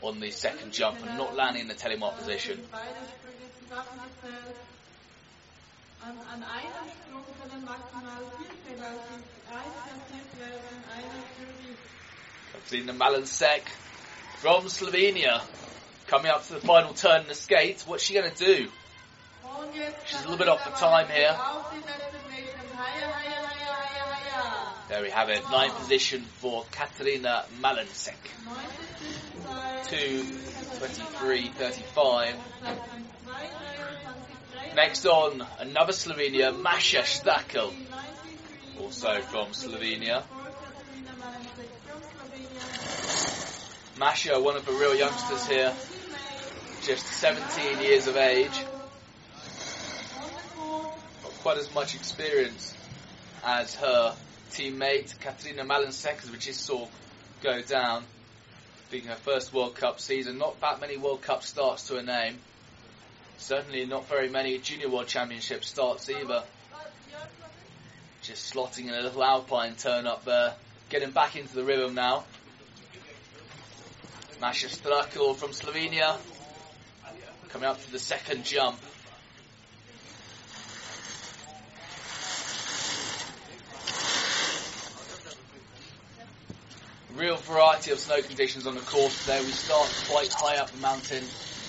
[0.02, 2.58] on the second jump for not landing in the telemark position.
[2.72, 4.56] Beide Sprünge zusammengezählt.
[6.02, 10.84] An, an einem Sprung können maximal vier Penalties einkassiert werden.
[10.92, 11.76] Einer für die
[12.52, 13.62] Katrina Malensek
[14.40, 15.42] from Slovenia
[16.06, 17.86] coming up to the final turn in the skates.
[17.86, 18.68] What's she going to do?
[20.06, 21.36] She's a little bit off the time here.
[24.88, 25.42] There we have it.
[25.50, 28.14] Ninth position for Katrina Malensek.
[29.84, 29.84] Zwischenzeit.
[29.84, 29.84] 2.23.35.
[29.84, 30.24] 2,
[30.78, 31.50] 23.
[34.74, 37.72] Next on, another Slovenia, Masha Stakel,
[38.80, 40.24] also from Slovenia.
[43.98, 45.72] Masha, one of the real youngsters here,
[46.84, 48.62] just 17 years of age,
[51.22, 52.74] not quite as much experience
[53.42, 54.14] as her
[54.50, 56.86] teammate Katrina Malensek, as we just saw
[57.42, 58.04] go down,
[58.90, 60.36] being her first World Cup season.
[60.36, 62.38] Not that many World Cup starts to her name.
[63.38, 66.42] Certainly not very many Junior World Championship starts either.
[68.20, 70.52] Just slotting in a little alpine turn up there.
[70.90, 72.24] Getting back into the rhythm now.
[74.38, 76.18] Masha Strakul from Slovenia.
[77.54, 78.80] Coming up to the second jump.
[87.14, 89.38] Real variety of snow conditions on the course today.
[89.38, 91.22] We start quite high up the mountain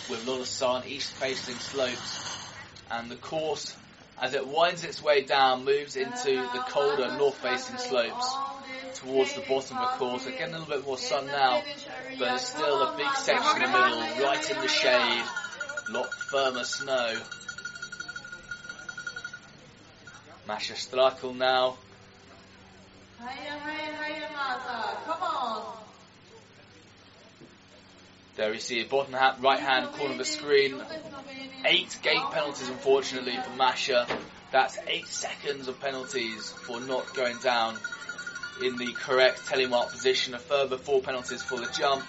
[0.10, 2.50] with a lot of sun, east facing slopes.
[2.90, 3.76] And the course,
[4.20, 8.34] as it winds its way down, moves into the colder north facing slopes
[8.96, 10.26] towards the bottom of the course.
[10.26, 11.62] Again, a little bit more sun now,
[12.18, 15.24] but still a big section in the middle, right in the shade,
[15.90, 17.18] lot firmer snow.
[20.48, 21.78] Masha Strakel now.
[25.06, 25.78] Come on.
[28.36, 30.82] there we see bottom hat, right hand corner of the screen.
[31.66, 34.08] Eight gate penalties, unfortunately, for Masha.
[34.52, 37.78] That's eight seconds of penalties for not going down
[38.64, 40.34] in the correct telemark position.
[40.34, 42.04] A further four penalties for the jump.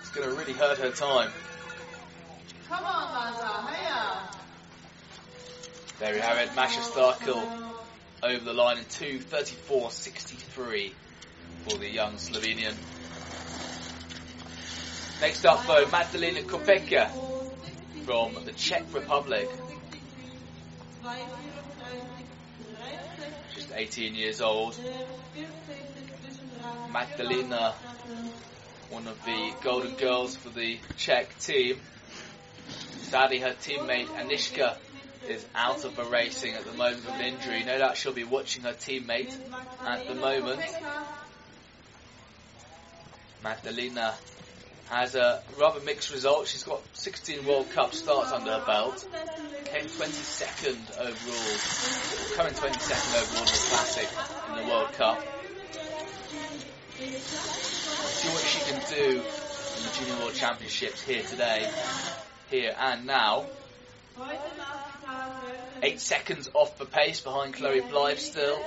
[0.00, 1.30] It's going to really hurt her time.
[2.68, 3.44] Come on, Martha.
[3.44, 3.94] Heia.
[3.94, 4.26] Uh.
[6.00, 6.50] There we have it.
[6.56, 7.40] Masha Starkel
[8.22, 10.92] over the line in 2.34.63
[11.68, 12.74] for the young Slovenian.
[15.20, 17.10] Next up, though, Magdalena Kopeka
[18.04, 19.48] from the Czech Republic.
[23.54, 24.76] Just 18 years old.
[26.92, 27.74] Magdalena,
[28.90, 31.80] one of the golden girls for the Czech team.
[33.02, 34.76] Sadly, her teammate Anishka
[35.28, 37.64] is out of the racing at the moment with an injury.
[37.64, 39.34] No doubt she'll be watching her teammate
[39.84, 40.60] at the moment.
[43.42, 44.14] Magdalena
[44.90, 46.46] has a rather mixed result.
[46.46, 49.06] She's got 16 World Cup starts under her belt.
[49.64, 54.08] Came 22nd overall, coming 22nd overall in the Classic
[54.48, 55.20] in the World Cup.
[56.98, 61.68] See what she can do in the Junior World Championships here today,
[62.50, 63.46] here and now.
[65.82, 68.58] Eight seconds off the pace behind Chloe Blythe still.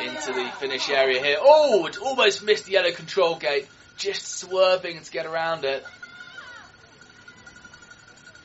[0.00, 1.36] into the finish area here.
[1.40, 3.68] Oh, it almost missed the yellow control gate.
[3.98, 5.84] Just swerving to get around it.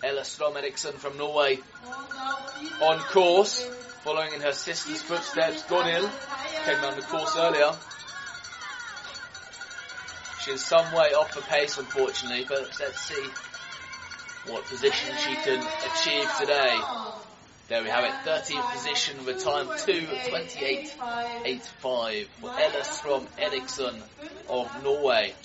[0.04, 1.60] Ella Strom Eriksson from Norway
[2.82, 3.64] on course,
[4.04, 5.64] following in her sister's footsteps.
[5.64, 6.10] Goril
[6.66, 7.72] came down the course earlier.
[10.42, 13.28] She's some way off the pace, unfortunately, but let's see
[14.48, 16.80] what position she can achieve today.
[17.68, 24.02] There we have it, 13th position with time 2.28.85 for Ella Strom Eriksson
[24.48, 25.36] of Norway.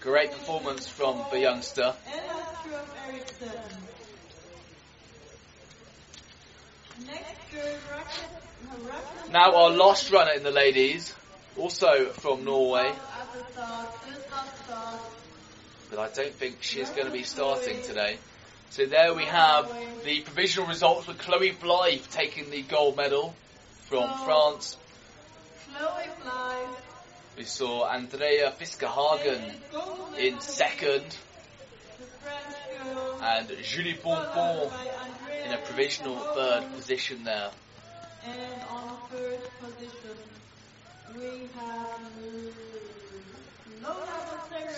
[0.00, 1.94] Great performance from the youngster.
[9.30, 11.14] Now our last runner in the ladies,
[11.56, 12.92] also from Norway,
[13.32, 15.00] At the start, just at start.
[15.90, 18.18] but I don't think she's going to be starting today.
[18.70, 19.68] So there we have
[20.04, 23.34] the provisional results with Chloe Blythe taking the gold medal
[23.88, 24.76] from France.
[25.76, 26.68] Chloe Blythe.
[27.38, 29.54] We saw Andrea Fiskerhagen
[30.18, 31.04] in second
[31.98, 33.20] The French girl.
[33.22, 37.50] and Julie Bonbon followed by Andrea in a provisional third position there.
[41.14, 42.00] We have
[43.82, 44.26] Lola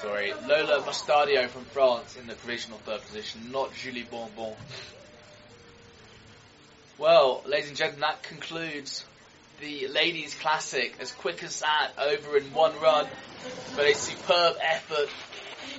[0.00, 4.54] Sorry, Lola Mustadio from France in the provisional third position, not Julie Bonbon.
[6.98, 9.04] Well, ladies and gentlemen, that concludes
[9.60, 10.94] the Ladies Classic.
[11.00, 13.06] As quick as that, over in one run,
[13.76, 15.08] but a superb effort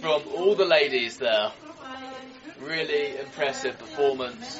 [0.02, 1.52] from all the ladies there.
[2.62, 4.60] Really impressive performance.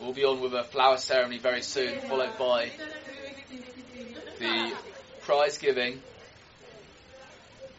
[0.00, 2.70] We'll be on with a flower ceremony very soon, followed by
[4.38, 4.72] the
[5.22, 6.00] prize giving.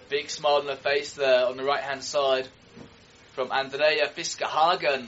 [0.09, 2.47] Big smile on her face there on the right hand side
[3.33, 5.07] from Andrea Fiskerhagen.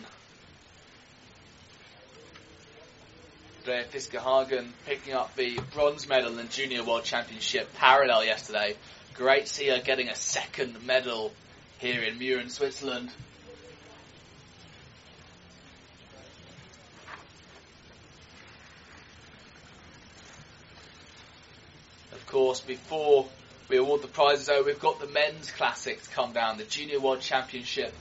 [3.60, 8.76] Andrea Fiskerhagen picking up the bronze medal in Junior World Championship parallel yesterday.
[9.14, 11.34] Great to see her getting a second medal
[11.80, 13.10] here in Mürren, Switzerland.
[22.30, 23.26] Course, before
[23.70, 26.58] we award the prizes, though, we've got the men's classic to come down.
[26.58, 27.94] The Junior World Championship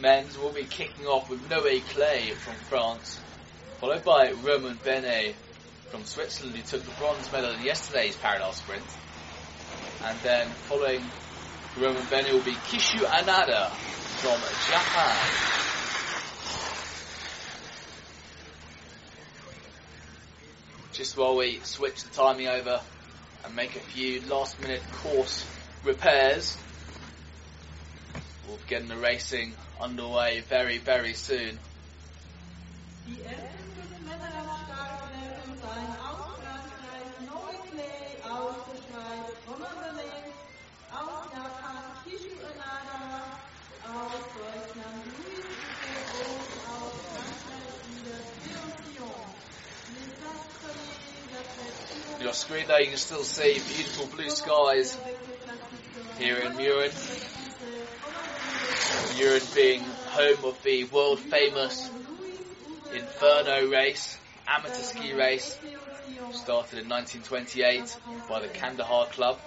[0.00, 3.20] men's will be kicking off with Noé Clay from France,
[3.80, 5.34] followed by Roman Benet
[5.90, 8.82] from Switzerland, who took the bronze medal in yesterday's parallel sprint.
[10.04, 11.02] And then following
[11.78, 15.16] Roman Benet will be Kishu Anada from Japan.
[20.92, 22.80] Just while we switch the timing over
[23.46, 25.46] and make a few last minute course
[25.84, 26.56] repairs.
[28.46, 31.58] We'll be getting the racing underway very, very soon.
[52.36, 54.98] Screen there, you can still see beautiful blue skies
[56.18, 56.92] here in Mürren.
[59.16, 61.90] Mürren being home of the world famous
[62.94, 65.58] Inferno race, amateur ski race,
[66.32, 67.96] started in 1928
[68.28, 69.38] by the Kandahar Club.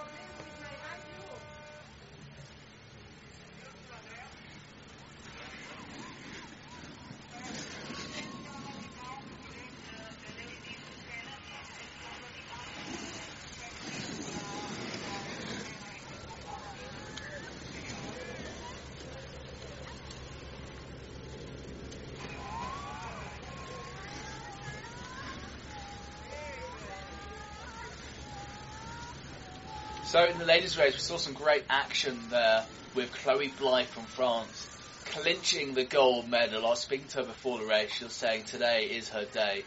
[30.19, 34.03] So in the ladies' race, we saw some great action there with Chloe Blythe from
[34.03, 34.67] France
[35.05, 36.65] clinching the gold medal.
[36.65, 37.93] I was speaking to her before the race.
[37.93, 39.63] She was saying today is her day,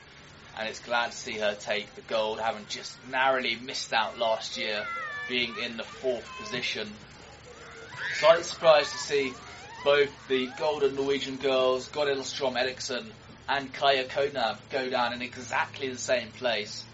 [0.59, 4.59] and it's glad to see her take the gold, having just narrowly missed out last
[4.59, 4.84] year,
[5.26, 6.86] being in the fourth position.
[8.18, 9.32] Slightly surprised to see
[9.86, 13.11] both the golden Norwegian girls, Goril Strom Eriksson
[13.48, 16.84] and Kaya Konab, go down in exactly the same place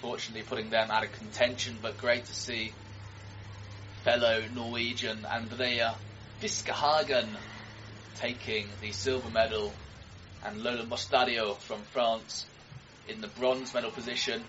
[0.00, 2.72] fortunately putting them out of contention, but great to see
[4.04, 5.94] fellow Norwegian Andrea
[6.40, 7.28] Fiskehagen
[8.16, 9.72] taking the silver medal
[10.44, 12.46] and Lola Mostadio from France
[13.08, 14.42] in the bronze medal position.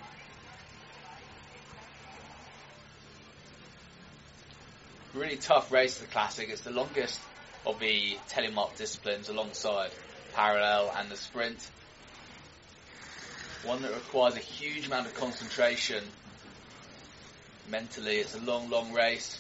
[5.14, 6.50] Really tough race, the classic.
[6.50, 7.20] It's the longest
[7.66, 9.92] of the telemark disciplines alongside
[10.34, 11.60] parallel and the sprint
[13.64, 16.04] one that requires a huge amount of concentration
[17.70, 18.18] mentally.
[18.18, 19.40] It's a long, long race.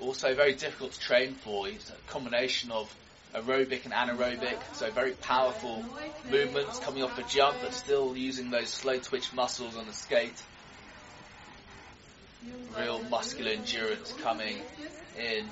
[0.00, 1.68] Also very difficult to train for.
[1.68, 2.94] It's a combination of
[3.34, 5.84] aerobic and anaerobic, so very powerful
[6.30, 10.42] movements coming off the jump, but still using those slow twitch muscles on the skate.
[12.76, 14.56] Real muscular endurance coming
[15.18, 15.46] in.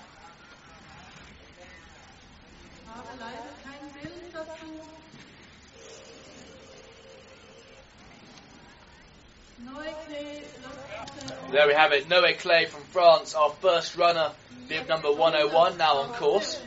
[11.50, 14.30] There we have it, Noé Clay from France, our first runner,
[14.68, 16.60] bib number 101, now on course.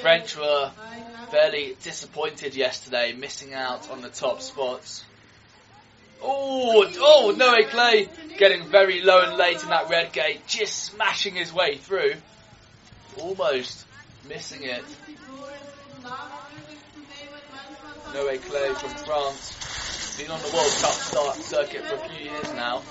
[0.00, 0.70] French were
[1.30, 5.04] fairly disappointed yesterday, missing out on the top spots.
[6.22, 11.34] Oh, oh, Noé Clay getting very low and late in that red gate, just smashing
[11.34, 12.14] his way through.
[13.18, 13.84] Almost
[14.26, 14.84] missing it.
[18.12, 19.79] Noé Clay from France
[20.20, 22.82] been on the World Cup start circuit for a few years now.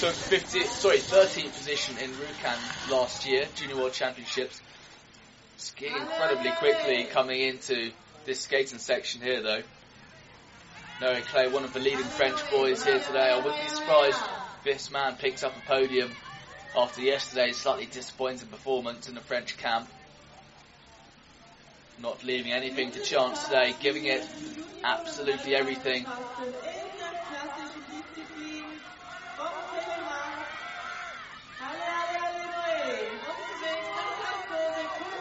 [0.00, 4.62] Took 50, sorry, 13th position in Rjukan last year, Junior World Championships.
[5.58, 7.90] Skiing incredibly quickly coming into
[8.24, 9.62] this skating section here though.
[11.00, 13.30] Noé Clay, one of the leading French boys here today.
[13.30, 14.18] I wouldn't be surprised
[14.58, 16.10] if this man picks up a podium
[16.74, 19.90] after yesterday's slightly disappointing performance in the French camp.
[22.00, 24.26] Not leaving anything to chance today, giving it
[24.82, 26.04] absolutely everything.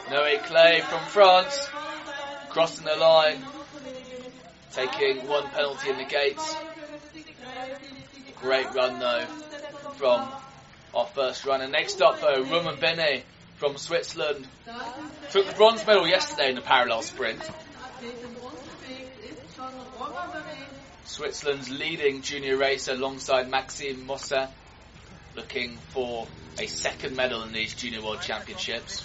[0.10, 1.70] Noé Clay from France,
[2.50, 3.44] crossing the line,
[4.72, 6.56] taking one penalty in the gates.
[8.42, 9.26] Great run though
[9.96, 10.28] from
[10.94, 11.68] our first runner.
[11.68, 13.24] Next up though, Roman Bene
[13.58, 14.47] from Switzerland.
[15.32, 17.41] Took the bronze medal yesterday in the parallel sprint.
[21.06, 24.49] Switzerland's leading junior racer alongside Maxime Mossa,
[25.36, 26.28] looking for
[26.60, 29.04] a second medal in these Junior World Championships.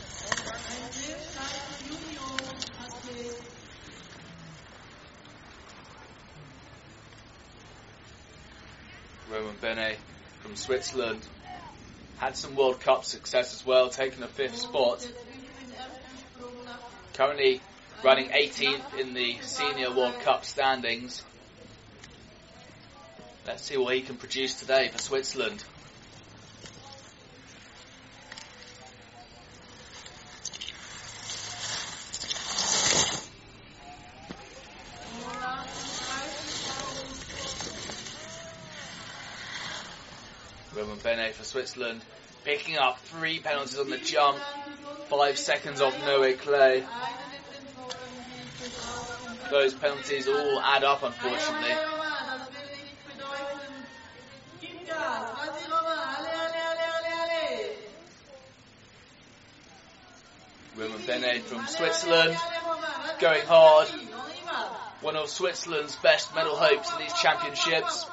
[9.30, 9.96] Roman Bene
[10.42, 11.20] from Switzerland
[12.19, 15.07] had some World Cup success as well, taking a fifth spot.
[17.14, 17.61] Currently
[18.05, 21.23] running 18th in the Senior World Cup standings.
[23.47, 25.64] Let's see what he can produce today for Switzerland.
[40.77, 42.03] Roman Bene for Switzerland,
[42.44, 44.38] picking up three penalties on the jump,
[45.09, 46.84] five seconds off Noé Clay.
[49.51, 51.74] Those penalties all add up, unfortunately.
[60.76, 62.36] Roman Bene from Switzerland,
[63.20, 63.88] going hard.
[65.01, 68.05] one of Switzerland's best medal hopes in these championships.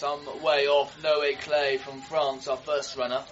[0.00, 3.22] Some way off Noé Clay from France, our first runner.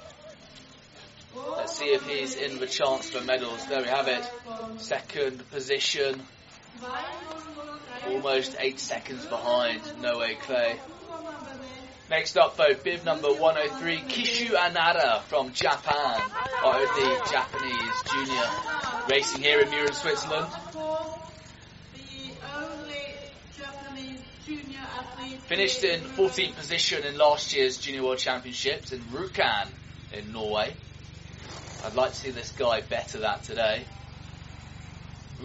[1.34, 3.64] Let's see if he's in the chance for medals.
[3.68, 4.30] There we have it.
[4.76, 6.20] Second position.
[8.06, 10.78] Almost eight seconds behind Noé Clay.
[12.10, 16.20] Next up though, bib number 103, Kishu Anada from Japan.
[16.64, 18.44] Our the Japanese junior
[19.08, 20.48] racing here in Mürren, Switzerland.
[25.48, 29.68] Finished in 14th position in last year's Junior World Championships in Rjukan
[30.12, 30.74] in Norway.
[31.82, 33.84] I'd like to see this guy better that today.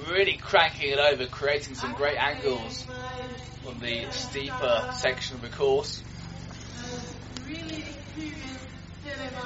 [0.09, 2.85] Really cranking it over, creating some great angles
[3.65, 6.03] on the steeper section of the course.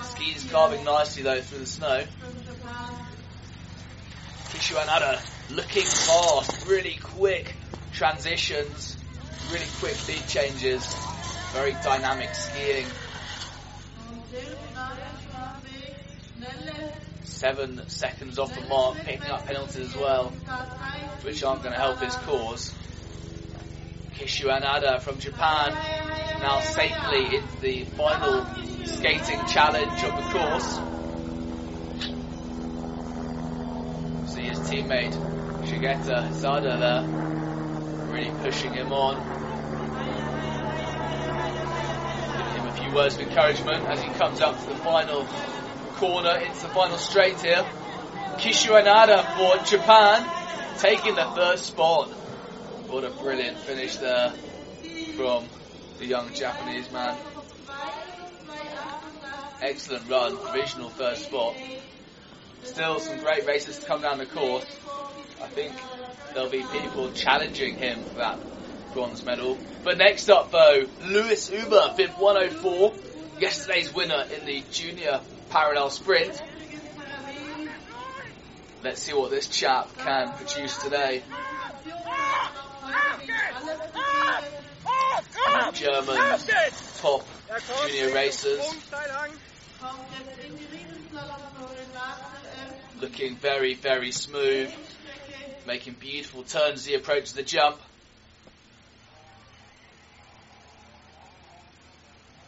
[0.01, 2.03] Skis carving nicely though through the snow.
[4.49, 5.21] Kishu Anada
[5.55, 7.53] looking fast, really quick
[7.93, 8.96] transitions,
[9.51, 10.95] really quick lead changes,
[11.53, 12.85] very dynamic skiing.
[17.23, 20.29] Seven seconds off the mark, picking up penalties as well,
[21.21, 22.73] which aren't going to help his cause.
[24.15, 25.71] Kishu Anada from Japan
[26.41, 28.45] now safely into the final
[28.85, 30.79] skating challenge of the course.
[34.33, 35.15] See his teammate
[35.63, 37.36] Shigeta Sada there,
[38.17, 39.15] really pushing him on.
[42.31, 45.27] Giving him a few words of encouragement as he comes up to the final
[45.95, 47.63] corner into the final straight here.
[48.37, 50.27] Kishu Anada for Japan
[50.79, 52.09] taking the first spot.
[52.89, 54.31] What a brilliant finish there
[55.15, 55.45] from
[55.99, 57.17] the young Japanese man.
[59.61, 61.55] Excellent run, provisional first spot.
[62.63, 64.65] Still some great races to come down the course.
[65.41, 65.73] I think
[66.37, 68.37] there'll be people challenging him for that
[68.93, 69.57] bronze medal.
[69.83, 72.93] But next up though, Lewis Uber, bib 104,
[73.39, 75.19] yesterday's winner in the junior
[75.49, 76.39] parallel sprint.
[78.83, 81.23] Let's see what this chap can produce today.
[85.73, 86.17] German
[86.99, 87.25] top
[87.87, 88.61] junior racers
[93.01, 94.71] looking very, very smooth.
[95.67, 97.77] Making beautiful turns as he approaches the jump.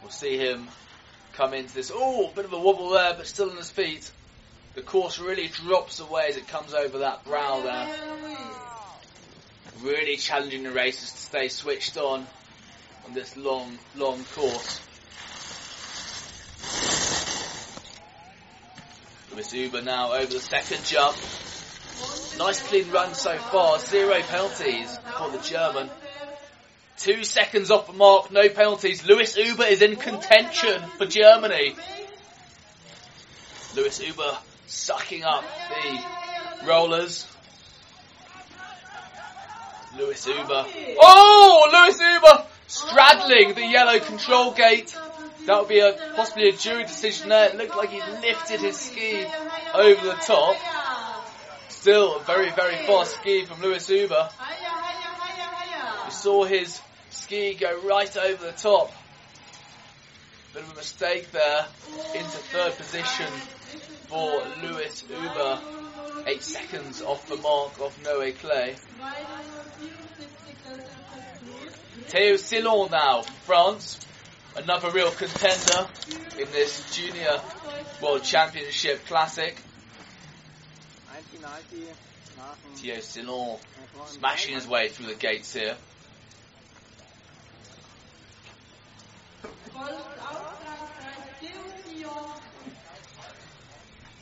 [0.00, 0.66] We'll see him
[1.34, 1.92] come into this.
[1.94, 4.10] Oh, bit of a wobble there, but still on his feet.
[4.74, 7.94] The course really drops away as it comes over that brow there.
[9.82, 12.26] Really challenging the racers to stay switched on
[13.06, 14.80] on this long, long course.
[19.32, 21.16] Lewis Uber now over the second jump.
[22.38, 25.90] Nice clean run so far, zero penalties for the German.
[26.96, 29.04] Two seconds off the mark, no penalties.
[29.04, 31.74] Lewis Uber is in contention for Germany.
[33.74, 37.26] Lewis Uber sucking up the rollers.
[39.98, 40.66] Lewis Uber.
[41.00, 44.96] Oh, Lewis Uber straddling the yellow control gate.
[45.46, 47.48] That would be a possibly a jury decision there.
[47.48, 49.26] It looked like he lifted his ski
[49.74, 50.56] over the top.
[51.80, 54.28] Still a very, very fast ski from Lewis Uber.
[56.04, 56.78] We saw his
[57.08, 58.92] ski go right over the top.
[60.52, 61.64] Bit of a mistake there.
[62.14, 63.28] Into third position
[64.08, 65.58] for Lewis Uber.
[66.26, 68.76] Eight seconds off the mark of Noé Clay.
[72.08, 73.98] Theo Silon now from France.
[74.54, 75.88] Another real contender
[76.38, 77.40] in this Junior
[78.02, 79.56] World Championship Classic.
[81.40, 85.76] 1990 nach dem Theo Silon hervorragenden smashing his way through the gates here.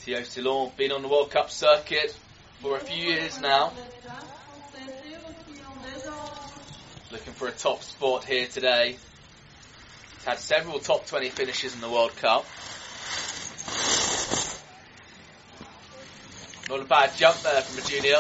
[0.01, 2.17] Theo Silon been on the World Cup circuit
[2.61, 3.73] for a few years now.
[7.11, 8.97] Looking for a top spot here today.
[10.15, 12.45] He's had several top 20 finishes in the World Cup.
[16.69, 18.19] Not a bad jump there from a junior.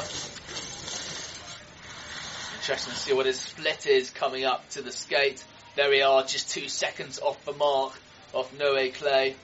[2.57, 5.44] Interesting to see what his split is coming up to the skate.
[5.76, 7.92] There we are, just two seconds off the mark
[8.32, 9.36] of Noé Clay.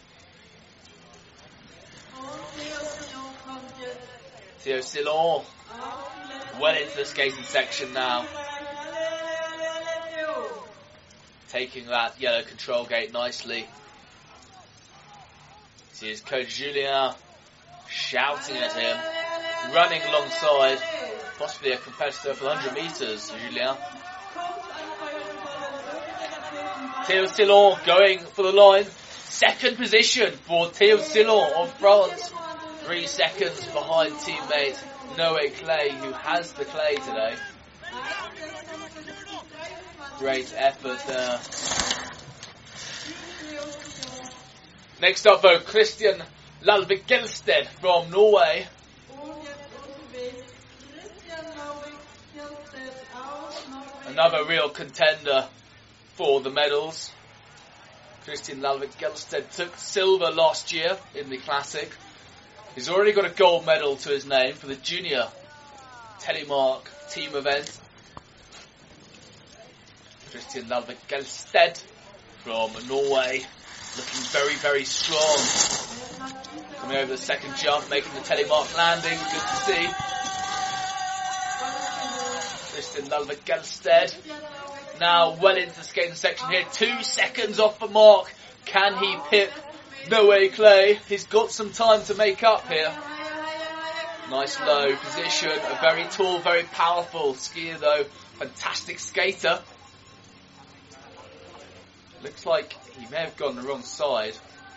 [4.61, 5.45] Theo Silon
[6.59, 8.25] well into the skating section now,
[11.51, 13.67] taking that yellow control gate nicely.
[15.93, 17.13] See his coach Julien
[17.95, 18.97] shouting at him,
[19.73, 20.79] running alongside.
[21.39, 23.77] possibly a competitor for 100 metres, Julien.
[27.07, 28.87] Theo Sillon going for the line.
[29.25, 32.33] Second position for Theo Sillon of France.
[32.85, 34.79] Three seconds behind teammate
[35.17, 37.35] Noe Clay, who has the clay today.
[40.19, 41.41] Great effort there.
[45.01, 46.23] Next up though, Christian
[46.65, 48.67] Lalvik Gelsted from Norway.
[54.07, 55.47] Another real contender
[56.15, 57.13] for the medals.
[58.25, 61.91] Christian Lalvik Gelsted took silver last year in the Classic.
[62.75, 65.29] He's already got a gold medal to his name for the junior
[66.21, 67.79] telemark team event.
[70.31, 71.79] Christian Lalvik Gelsted
[72.39, 73.45] from Norway,
[73.97, 75.84] looking very, very strong.
[76.79, 79.89] Coming over the second jump, making the telemark landing, good to see.
[82.73, 84.15] Christian Lalvik Gelsted
[85.01, 86.65] now well into the skating section here.
[86.73, 88.33] Two seconds off the mark.
[88.65, 89.53] Can he pip
[90.11, 90.99] Noe Clay?
[91.09, 92.93] He's got some time to make up here.
[94.31, 95.51] Nice low position.
[95.51, 98.05] A very tall, very powerful skier though.
[98.39, 99.61] Fantastic skater.
[102.23, 104.37] Looks like he may have gone the wrong side.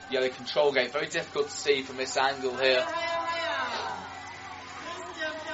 [0.10, 0.93] Yellow control gate.
[0.93, 2.86] Very difficult to see from this angle here.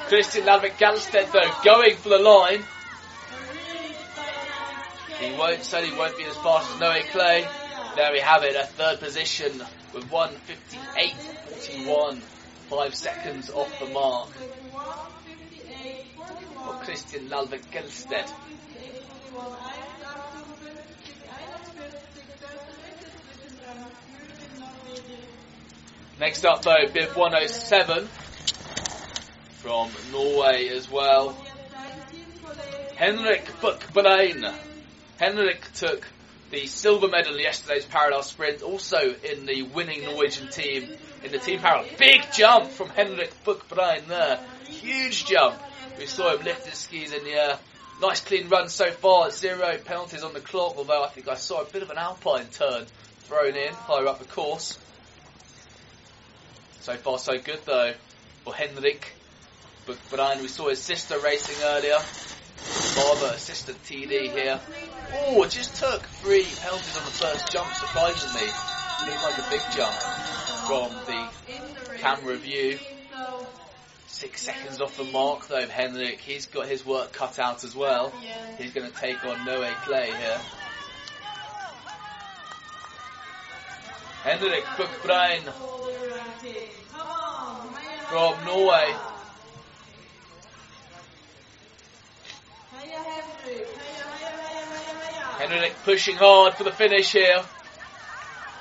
[0.07, 2.61] Christian Lalvik Gelsted though going for the line.
[5.19, 7.47] He won't certainly won't be as fast as Noe Clay.
[7.95, 12.19] There we have it, a third position with 158.41,
[12.69, 14.29] five seconds off the mark
[16.65, 18.29] for Christian Lalvik Gelsted.
[26.19, 28.07] Next up though, bib 107
[29.57, 31.35] from Norway as well.
[32.95, 34.53] Henrik Buchbrein.
[35.19, 36.07] Henrik took
[36.51, 40.87] the silver medal in yesterday's parallel sprint, also in the winning Norwegian team
[41.23, 41.89] in the team parallel.
[41.97, 44.39] Big jump from Henrik Buchbrein there.
[44.67, 45.55] Huge jump.
[45.97, 47.57] We saw him lift his skis in the air.
[48.01, 49.31] Nice clean run so far.
[49.31, 52.45] Zero penalties on the clock, although I think I saw a bit of an alpine
[52.51, 52.85] turn
[53.21, 54.77] thrown in higher up the course.
[56.83, 57.93] So far so good though
[58.43, 59.13] for Henrik
[59.87, 60.41] Buchbrein.
[60.41, 61.97] We saw his sister racing earlier.
[61.97, 64.59] Father, assistant TD here.
[65.13, 68.47] Oh, just took three penalties on the first jump, surprisingly.
[69.07, 69.95] Looked like a big jump
[70.67, 72.77] from the camera view.
[74.07, 76.19] Six seconds off the mark though, Henrik.
[76.19, 78.11] He's got his work cut out as well.
[78.57, 80.41] He's going to take on Noe Clay here.
[84.23, 85.41] Henrik Buchbrein
[88.07, 88.95] from Norway.
[95.39, 97.43] Henrik pushing hard for the finish here.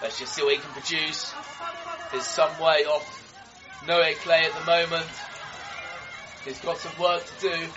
[0.03, 1.33] Let's just see what he can produce.
[2.11, 5.07] He's some way off Noe Clay at the moment.
[6.45, 7.69] He's got some work to do.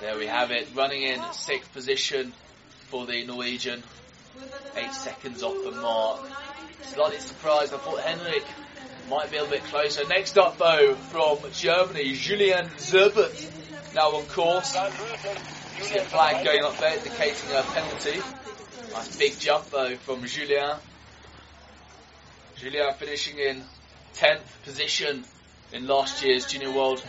[0.00, 2.32] There we have it, running in sixth position
[2.88, 3.84] for the Norwegian.
[4.76, 6.20] Eight seconds off the mark.
[6.82, 8.44] Slightly surprised, I thought Henrik
[9.08, 10.06] might be a bit closer.
[10.06, 14.76] Next up though, from Germany, Julian Zerbert, now on course.
[15.78, 18.20] You see a flag going up there indicating a penalty.
[18.92, 20.76] Nice big jump though from Julien.
[22.56, 23.62] Julien finishing in
[24.14, 25.24] 10th position
[25.72, 27.04] in last year's Junior World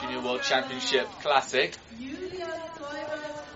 [0.00, 1.76] Junior World Championship Classic.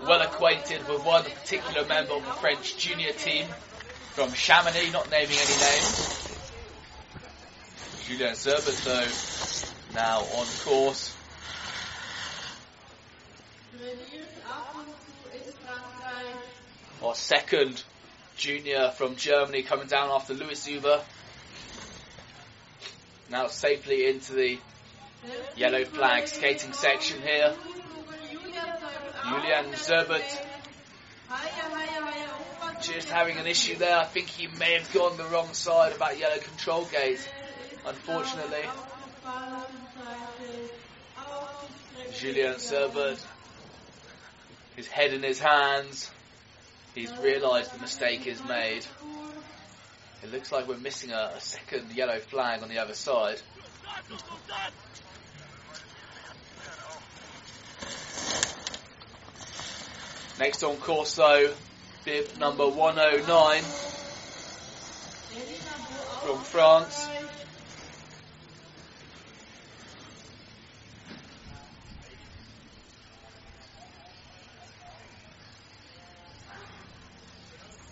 [0.05, 3.45] Well acquainted with one particular member of the French junior team
[4.11, 6.23] from Chamonix, not naming any names.
[8.05, 8.35] Julien
[8.83, 9.07] though
[9.93, 11.15] now on course.
[17.01, 17.81] Our second
[18.35, 21.01] junior from Germany coming down after Louis Zuber.
[23.29, 24.59] Now safely into the
[25.55, 27.53] yellow flag skating section here.
[29.33, 30.45] Julian Zerbert
[32.81, 33.97] just having an issue there.
[33.97, 37.27] I think he may have gone the wrong side about yellow control gate,
[37.85, 38.63] unfortunately.
[42.13, 43.25] Julian Zerbert,
[44.75, 46.11] his head in his hands.
[46.93, 48.85] He's realised the mistake is made.
[50.21, 53.41] It looks like we're missing a, a second yellow flag on the other side.
[60.39, 61.53] Next on Corso,
[62.05, 63.61] bib number 109
[66.25, 67.07] from France.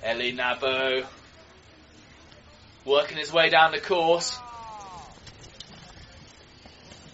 [0.04, 1.06] Eli Nabu
[2.86, 4.39] working his way down the course.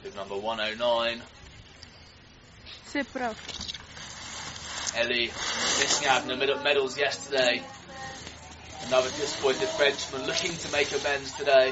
[0.03, 1.21] Bib number 109.
[2.85, 3.66] C'est.
[4.97, 7.61] Ellie missing out on the med- medals yesterday.
[8.87, 11.71] Another disappointed Frenchman looking to make amends today.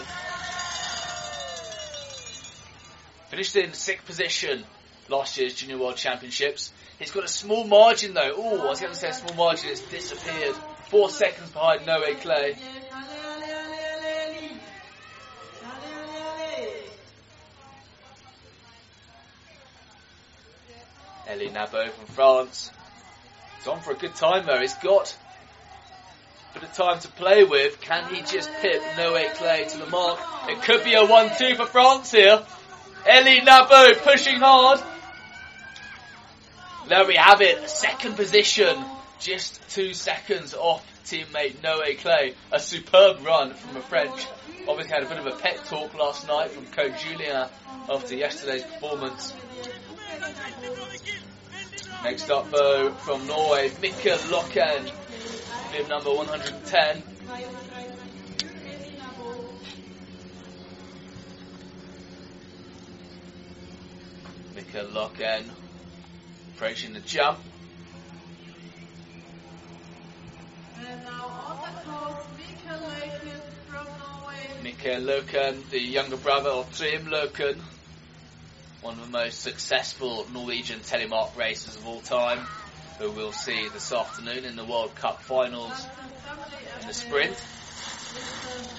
[3.29, 4.63] Finished in sixth position
[5.09, 6.71] last year's Junior World Championships.
[6.99, 8.33] He's got a small margin though.
[8.37, 9.71] Oh, I was going to say a small margin.
[9.71, 10.55] It's disappeared.
[10.89, 12.55] Four seconds behind Noe Clay.
[21.27, 22.69] Ellie Nabo from France.
[23.67, 24.59] On for a good time though.
[24.59, 25.17] He's got
[26.55, 27.81] a bit of time to play with.
[27.81, 30.19] Can he just pip Noe Clay to the mark?
[30.47, 32.43] It could be a 1-2 for France here.
[33.07, 34.79] Ellie Nabo pushing hard.
[36.87, 37.67] There we have it.
[37.67, 38.77] Second position.
[39.19, 42.35] Just two seconds off teammate Noe Clay.
[42.51, 44.27] A superb run from a French.
[44.67, 47.47] Obviously had a bit of a pet talk last night from coach Julien
[47.89, 49.33] after yesterday's performance.
[52.05, 54.91] Next up though, from Norway, Mikkel Loken,
[55.71, 57.01] bib number 110.
[64.53, 65.49] Mikkel Loken,
[66.53, 67.39] approaching the jump.
[70.77, 71.09] And the
[72.37, 74.61] Mikkel Loken from Norway.
[74.61, 77.59] Mikkel Loken, the younger brother of Trym Loken,
[78.85, 82.37] one of the most successful Norwegian telemark racers of all time,
[82.99, 85.87] who we'll see this afternoon in the World Cup finals
[86.79, 87.33] in the sprint.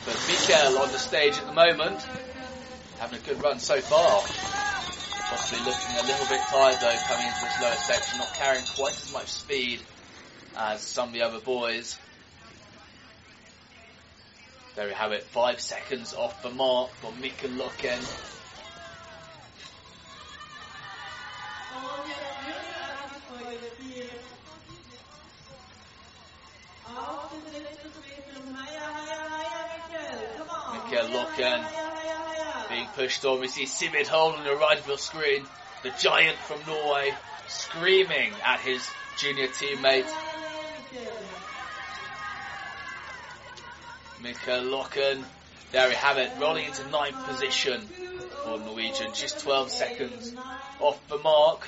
[0.04, 2.00] But Mikkel on the stage at the moment,
[3.00, 4.20] having a good run so far.
[4.20, 8.94] Possibly looking a little bit tired though coming into this lower section, not carrying quite
[8.94, 9.80] as much speed
[10.56, 11.98] as some of the other boys.
[14.76, 18.35] There we have it, five seconds off the mark for Mikkel Loken.
[28.54, 29.42] Heia, heia.
[31.54, 33.40] Um, being pushed on.
[33.40, 35.44] We see Simid Hole on the right of your screen,
[35.82, 37.12] the giant from Norway,
[37.48, 38.86] screaming at his
[39.18, 40.06] junior teammate
[44.22, 45.24] Mikkel Loken.
[45.72, 47.88] There we have it, rolling into ninth position
[48.46, 50.32] for Norwegian, just 12 seconds
[50.78, 51.66] off the mark.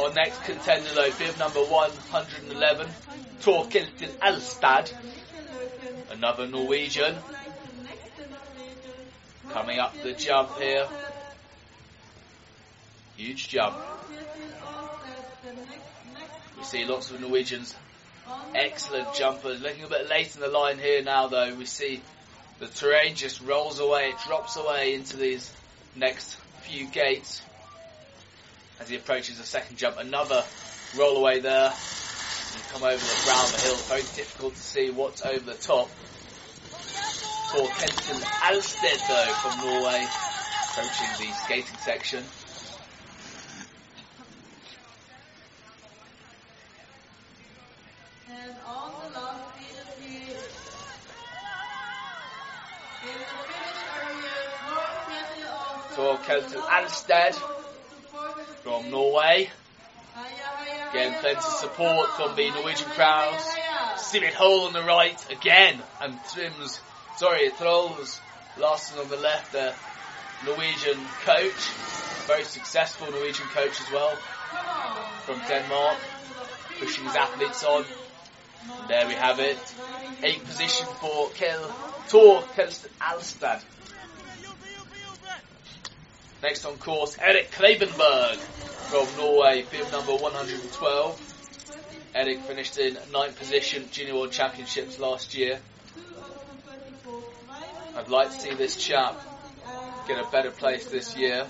[0.00, 2.88] Our next contender though, bib number 111,
[3.42, 4.92] Torkelten Elstad,
[6.10, 7.14] another Norwegian,
[9.50, 10.86] coming up the jump here.
[13.16, 13.76] Huge jump.
[16.56, 17.74] We see lots of Norwegians,
[18.54, 19.60] excellent jumpers.
[19.60, 22.00] Looking a bit late in the line here now though, we see
[22.58, 25.52] the terrain just rolls away, it drops away into these
[25.94, 27.42] next few gates
[28.80, 29.96] as he approaches the second jump.
[29.98, 30.44] Another
[30.96, 31.70] roll away there.
[31.70, 35.54] You come over the brow of the hill, very difficult to see what's over the
[35.54, 35.88] top.
[37.52, 40.06] For Kenton Alsted though from Norway,
[40.70, 42.24] approaching the skating section.
[48.30, 48.98] And on
[56.24, 57.34] Kenton Alsted
[58.62, 59.48] from Norway.
[60.90, 63.44] Again, plenty of support from the Norwegian crowds.
[63.96, 66.80] Simit Hole on the right again, and Trims,
[67.16, 68.20] sorry, Troels
[68.58, 69.74] Larsen on the left, the
[70.44, 71.68] Norwegian coach,
[72.26, 74.14] very successful Norwegian coach as well,
[75.24, 75.98] from Denmark,
[76.78, 77.84] pushing his athletes on.
[78.88, 79.58] There we have it.
[80.22, 81.74] Eighth position for Kel
[82.08, 83.62] Tor Kelsten Alstad.
[86.42, 92.10] Next on course, Erik Klebenberg from Norway, bib number 112.
[92.14, 95.58] Erik finished in ninth position Junior World Championships last year.
[97.96, 99.20] I'd like to see this chap
[100.06, 101.46] get a better place this year.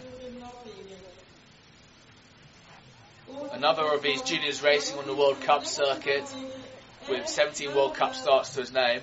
[3.52, 6.24] Another of these juniors racing on the World Cup circuit
[7.08, 9.00] with 17 World Cup starts to his name.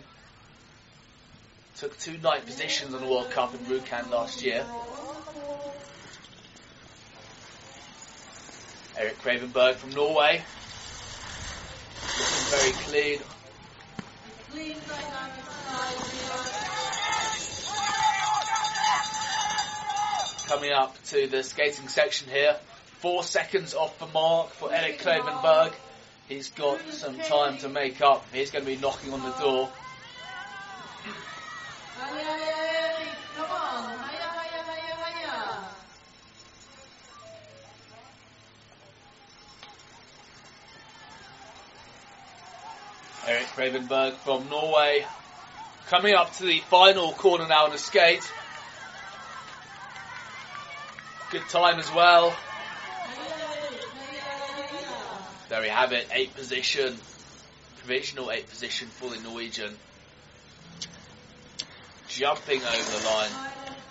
[1.77, 4.65] Took two ninth positions on the World Cup in Rjukan last year.
[8.97, 10.41] Eric Cravenberg from Norway.
[12.17, 13.19] Looking very clean.
[20.47, 22.55] Coming up to the skating section here.
[22.99, 25.73] Four seconds off the mark for Eric Klevenberg.
[26.27, 28.25] He's got some time to make up.
[28.33, 29.69] He's going to be knocking on the door.
[43.27, 45.05] Eric Ravenberg from Norway.
[45.87, 48.23] Coming up to the final corner now on the skate.
[51.31, 52.35] Good time as well.
[55.47, 56.97] There we have it, eighth position.
[57.77, 59.75] Provisional eighth position the Norwegian.
[62.07, 63.31] Jumping over the line.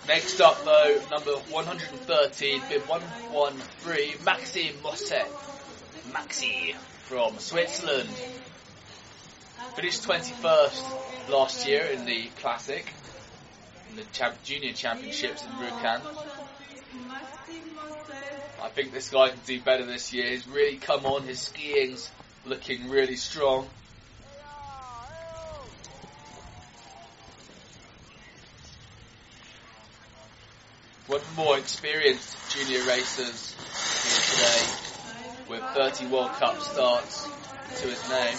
[0.07, 5.27] Next up though, number 113, bib 113, Maxime Mosset.
[6.11, 6.75] Maxi
[7.05, 8.09] from Switzerland.
[9.75, 12.85] Finished 21st last year in the Classic,
[13.89, 14.03] in the
[14.43, 16.01] Junior Championships in Rjukan.
[18.65, 20.27] I think this guy can do better this year.
[20.27, 21.21] He's really come on.
[21.21, 22.09] His skiing's
[22.47, 23.67] looking really strong.
[31.05, 33.53] One more experienced junior racers
[34.01, 34.65] here today
[35.47, 37.27] with 30 World Cup starts
[37.81, 38.37] to his name.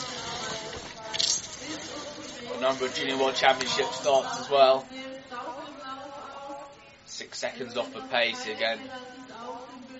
[2.57, 4.85] A number of junior world championship starts as well.
[7.05, 8.81] Six seconds off the pace again.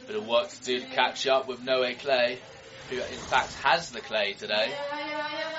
[0.07, 2.39] Bit of work to do to catch up with Noe Clay,
[2.91, 4.73] who in fact has the clay today.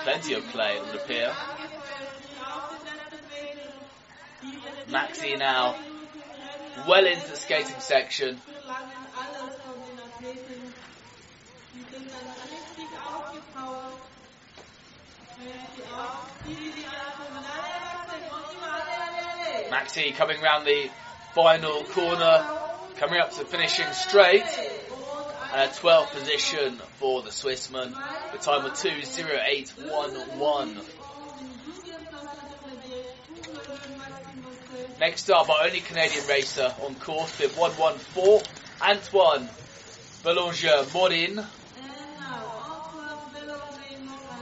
[0.04, 1.34] Plenty of clay, it would appear.
[4.90, 5.76] Maxi now
[6.88, 8.40] well into the skating section.
[19.70, 20.90] Maxi coming round the
[21.34, 22.67] final corner,
[22.98, 24.44] coming up to finishing straight.
[25.54, 27.94] A 12th position for the Swissman.
[28.32, 30.84] The time of 2.0811.
[35.00, 38.42] Next up, our only Canadian racer on course with 114,
[38.82, 39.48] Antoine
[40.24, 41.46] Belanger Morin.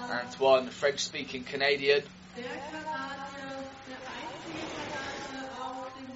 [0.10, 2.04] Antoine, French speaking Canadian.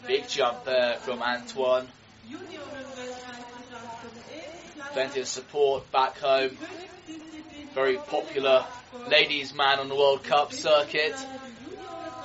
[0.07, 1.89] Big jump there from Antoine.
[4.93, 6.57] Plenty of support back home.
[7.73, 8.65] Very popular
[9.09, 11.15] ladies man on the World Cup circuit.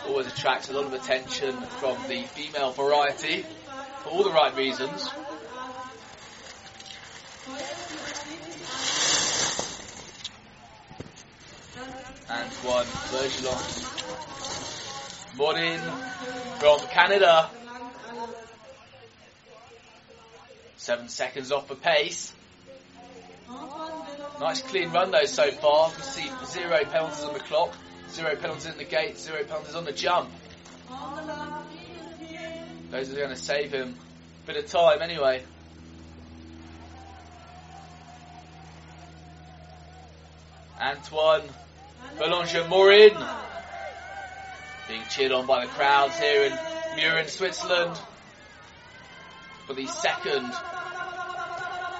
[0.06, 3.44] Always attracts a lot of attention from the female variety
[4.02, 5.08] for all the right reasons.
[12.30, 13.94] Antoine Bergeron.
[15.36, 15.80] Morin
[16.58, 17.50] from Canada.
[20.84, 22.34] Seven seconds off the pace.
[24.38, 25.90] Nice clean run though so far.
[25.96, 27.74] You see zero penalties on the clock,
[28.10, 30.28] zero penalties in the gate, zero penalties on the jump.
[32.90, 33.94] Those are going to save him
[34.44, 35.42] a bit of time anyway.
[40.78, 41.48] Antoine
[42.18, 43.16] Belanger Morin
[44.86, 46.52] being cheered on by the crowds here in
[46.98, 47.98] Mürren, Switzerland
[49.66, 50.52] for the second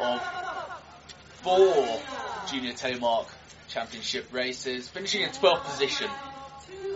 [0.01, 0.21] of
[1.43, 2.01] four
[2.49, 3.27] Junior Telemark
[3.69, 6.11] Championship races, finishing in 12th position.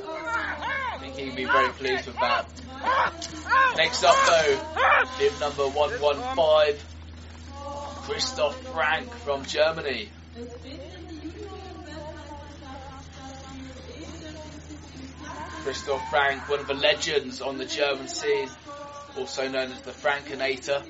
[0.07, 2.47] I think he'd be very pleased with that.
[3.77, 4.61] Next up though,
[5.19, 6.77] bib number 115,
[8.05, 10.09] Christoph Frank from Germany.
[15.63, 18.49] Christoph Frank, one of the legends on the German scene,
[19.17, 20.83] also known as the Frankinator.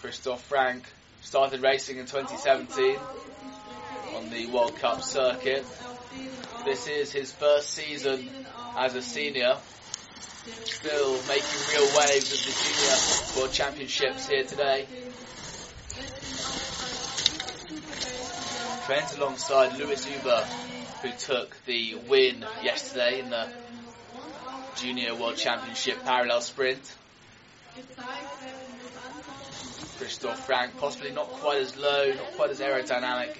[0.00, 0.84] Christoph Frank
[1.22, 2.96] started racing in 2017
[4.14, 5.64] on the World Cup circuit.
[6.64, 8.28] This is his first season
[8.76, 9.56] as a senior.
[10.64, 14.86] Still making real waves at the Junior World Championships here today.
[18.86, 20.44] Trains alongside Lewis Uber,
[21.02, 23.48] who took the win yesterday in the
[24.76, 26.94] Junior World Championship parallel sprint.
[29.98, 33.30] Christoph Frank, possibly not quite as low, not quite as aerodynamic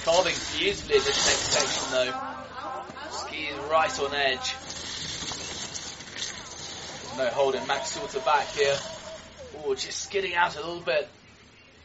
[0.03, 2.13] Carving beautifully in this next section though.
[3.11, 4.55] Skiing right on edge.
[7.17, 8.75] No holding Max Sutter back here.
[9.65, 11.07] Oh, just skidding out a little bit.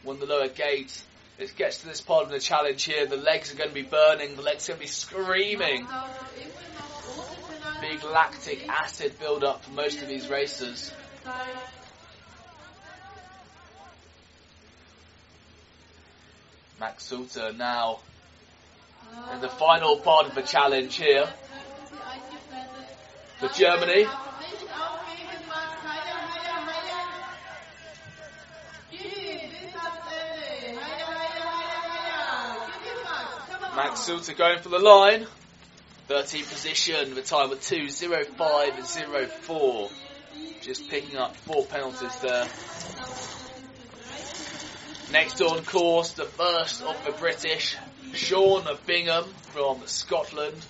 [0.03, 1.03] Won the lower gate.
[1.39, 3.05] It gets to this part of the challenge here.
[3.05, 4.35] The legs are going to be burning.
[4.35, 5.87] The legs are going to be screaming.
[7.79, 10.91] Big lactic acid build up for most of these racers.
[16.77, 17.99] Max Sutter now
[19.33, 21.27] in the final part of the challenge here
[23.39, 24.05] for Germany.
[33.75, 35.25] Max Sutter going for the line.
[36.09, 39.91] 13th position, the time of 2.05.04.
[40.61, 42.47] Just picking up four penalties there.
[45.11, 47.75] Next on course, the first of the British,
[48.13, 50.65] Sean Bingham from Scotland.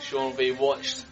[0.00, 1.04] Sean will be watched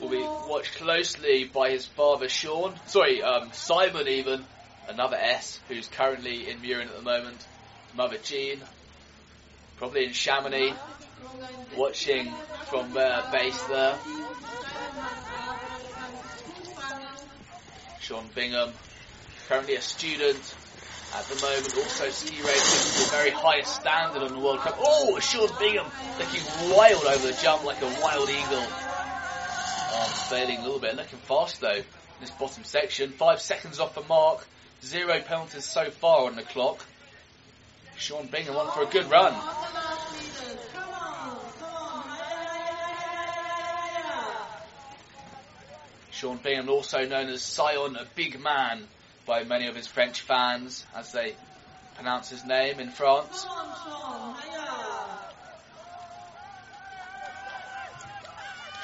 [0.00, 2.74] will be watched closely by his father Sean.
[2.86, 4.44] Sorry, um, Simon even,
[4.88, 7.46] another S, who's currently in Mürren at the moment.
[7.96, 8.60] Mother Jean,
[9.76, 10.74] probably in Chamonix,
[11.76, 12.32] watching
[12.70, 13.96] from their base there.
[18.00, 18.72] Sean Bingham,
[19.48, 20.54] currently a student
[21.14, 24.76] at the moment, also ski racing to the very highest standard on the World Cup.
[24.78, 25.86] Oh, Sean Bingham
[26.18, 28.66] looking wild over the jump like a wild eagle.
[29.96, 31.82] Oh, failing a little bit, looking fast though.
[32.20, 34.46] This bottom section, five seconds off the mark,
[34.82, 36.84] zero penalties so far on the clock.
[37.96, 39.34] Sean Bingham on for a good run.
[46.10, 48.84] Sean Bingham, also known as Sion, a big man
[49.26, 51.34] by many of his French fans, as they
[51.96, 53.46] pronounce his name in France.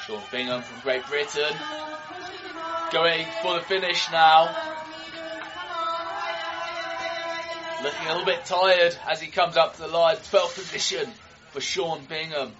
[0.05, 1.55] Sean Bingham from Great Britain,
[2.91, 4.70] going for the finish now.
[7.83, 10.17] Looking a little bit tired as he comes up to the line.
[10.17, 11.09] 12th position
[11.51, 12.53] for Sean Bingham.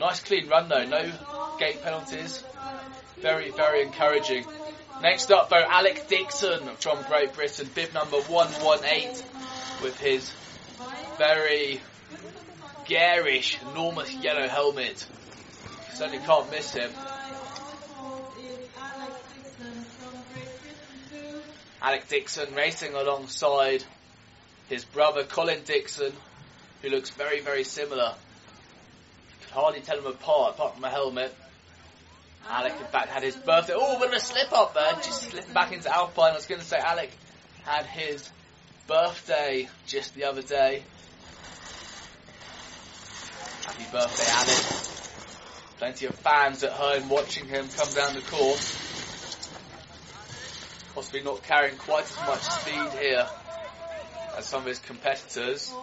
[0.00, 1.10] Nice clean run though, no
[1.58, 2.42] gate penalties.
[3.20, 4.46] Very, very encouraging.
[5.02, 9.22] Next up though, Alec Dixon from Great Britain, bib number 118
[9.82, 10.32] with his
[11.18, 11.80] very
[12.86, 15.06] garish, enormous yellow helmet.
[15.94, 16.90] Certainly can't miss him.
[21.82, 23.84] Alec Dixon racing alongside
[24.68, 26.12] his brother Colin Dixon,
[26.82, 28.14] who looks very, very similar.
[29.42, 31.34] Can hardly tell them apart, apart from a helmet.
[32.46, 32.60] Ah.
[32.60, 33.74] Alec, in fact, had his birthday.
[33.76, 36.32] Oh, of a slip up there, oh, just slipping back into Alpine.
[36.32, 37.10] I was going to say Alec
[37.64, 38.30] had his
[38.86, 40.82] birthday just the other day.
[43.64, 44.84] Happy birthday, Alec.
[45.78, 48.84] Plenty of fans at home watching him come down the course.
[50.94, 53.26] Possibly not carrying quite as much speed here
[54.38, 55.74] as some of his competitors.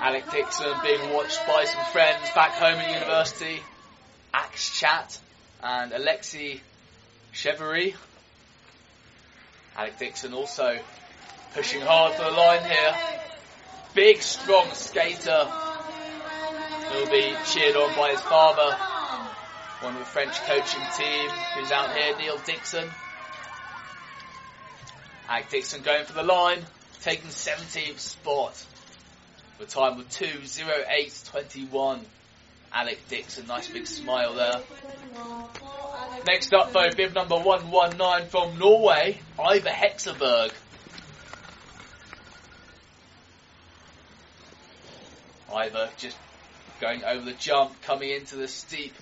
[0.00, 3.60] Alec Dixon being watched by some friends back home at university.
[4.32, 5.18] Axe Chat
[5.62, 6.60] and Alexi
[7.32, 7.94] Chevery.
[9.76, 10.78] Alec Dixon also
[11.52, 12.94] pushing hard for the line here.
[13.94, 15.46] Big, strong skater.
[16.90, 18.76] He'll be cheered on by his father,
[19.80, 22.88] one of the French coaching team who's out here, Neil Dixon.
[25.28, 26.58] Alec Dixon going for the line,
[27.02, 28.64] taking 17th spot.
[29.58, 32.00] The time was 2.08.21.
[32.72, 34.60] Alec Dixon, nice big smile there.
[36.26, 40.52] Next up though, bib number 119 from Norway, Ivar Hexerberg.
[45.48, 46.16] Ivar just
[46.80, 48.92] going over the jump, coming into the steep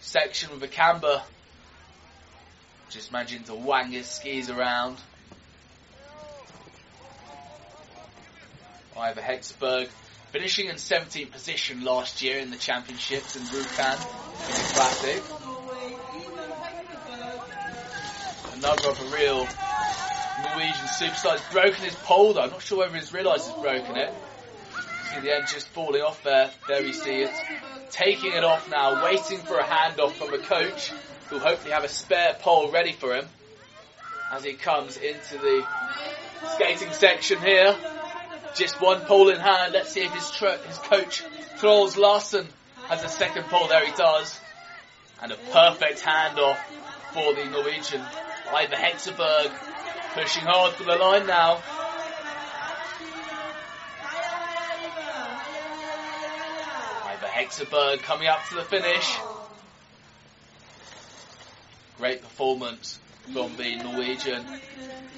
[0.00, 1.22] section with a camber.
[2.90, 4.96] Just managing to wang his skis around.
[8.96, 9.88] Ivar Hexberg
[10.32, 15.22] finishing in 17th position last year in the championships in Rjukan in the Classic.
[18.54, 19.46] Another of a real
[20.42, 21.38] Norwegian superstar.
[21.38, 22.42] He's broken his pole though.
[22.42, 24.12] I'm not sure whether he's realised he's broken it.
[25.14, 26.50] The end just falling off there.
[26.68, 27.30] There we see it.
[27.90, 30.92] Taking it off now, waiting for a handoff from a coach
[31.28, 33.26] who'll hopefully have a spare pole ready for him
[34.30, 35.66] as he comes into the
[36.54, 37.74] skating section here.
[38.54, 39.72] Just one pole in hand.
[39.72, 41.24] Let's see if his, tr- his coach,
[41.58, 42.46] Troels Larsen,
[42.88, 43.68] has a second pole.
[43.68, 44.38] There he does.
[45.22, 46.58] And a perfect handoff
[47.12, 48.02] for the Norwegian.
[48.48, 49.50] Ivar Hexerberg
[50.14, 51.60] pushing hard for the line now.
[57.48, 59.16] Ivar Hexerberg coming up to the finish.
[61.96, 62.98] Great performance
[63.32, 64.44] from the Norwegian,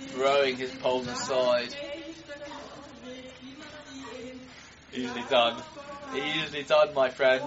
[0.08, 1.74] throwing his poles aside.
[4.92, 5.62] Easily done.
[6.14, 7.44] Easily done, my friend.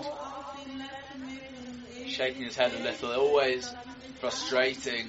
[2.08, 3.74] Shaking his head a little, always
[4.20, 5.08] frustrating.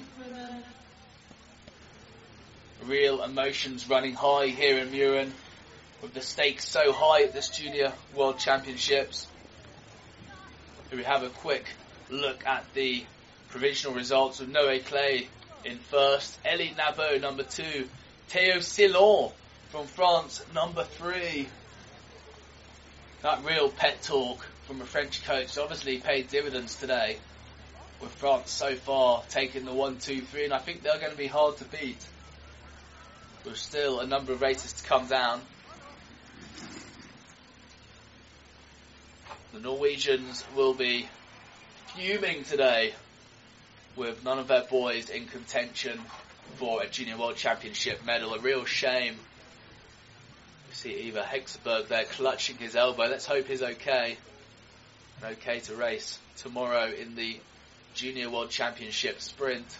[2.83, 5.31] Real emotions running high here in Mürren,
[6.01, 9.27] with the stakes so high at this Junior World Championships.
[10.91, 11.65] We have a quick
[12.09, 13.03] look at the
[13.49, 15.27] provisional results with Noé Clay
[15.63, 17.89] in first, Elie Nabo number two,
[18.27, 19.31] Theo Silon
[19.69, 21.47] from France number three.
[23.23, 27.17] That real pet talk from a French coach obviously paid dividends today
[27.99, 31.17] with France so far taking the one, two, three, and I think they're going to
[31.17, 32.03] be hard to beat.
[33.43, 35.41] With still a number of races to come down.
[39.55, 41.07] The Norwegians will be
[41.95, 42.93] fuming today
[43.95, 45.97] with none of their boys in contention
[46.57, 48.33] for a Junior World Championship medal.
[48.33, 49.13] A real shame.
[49.13, 53.03] You see Eva Hexberg there clutching his elbow.
[53.03, 54.17] Let's hope he's okay.
[55.23, 57.39] And okay to race tomorrow in the
[57.93, 59.77] Junior World Championship sprint.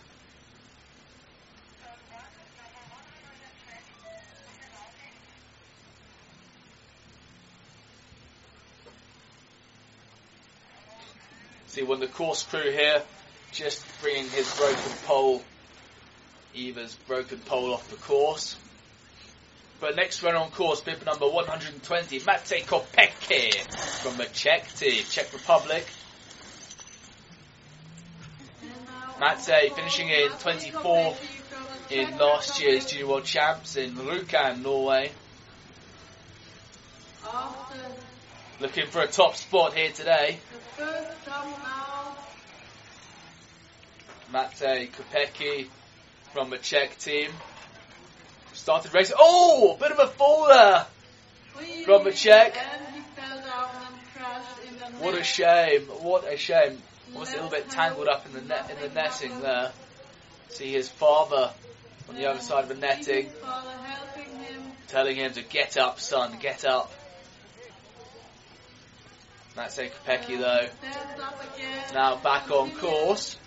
[11.76, 13.02] See when the course crew here
[13.52, 15.42] just bringing his broken pole,
[16.54, 18.56] Eva's broken pole off the course.
[19.82, 23.54] But next run on course, bib number 120, Mate Kopecki
[24.02, 25.86] from the Czech team, Czech Republic.
[29.20, 31.18] Mate finishing in 24th
[31.90, 35.12] in last year's Junior World Champs in Rjukan, Norway.
[37.26, 38.05] After
[38.60, 40.38] Looking for a top spot here today.
[44.32, 45.68] Mate Kopecki
[46.32, 47.32] from the Czech team.
[48.54, 49.18] Started racing.
[49.20, 50.86] Oh, bit of a fall there.
[51.84, 52.56] From the Czech.
[55.00, 55.82] What a shame!
[55.82, 56.82] What a shame!
[57.14, 59.72] Was a little bit tangled up in the net in the netting there.
[60.50, 61.52] See his father
[62.08, 63.30] on the other side of the netting,
[64.88, 66.92] telling him to get up, son, get up.
[69.56, 70.68] That's Kopecki though.
[70.68, 71.94] Stands up again.
[71.94, 73.38] Now back on course.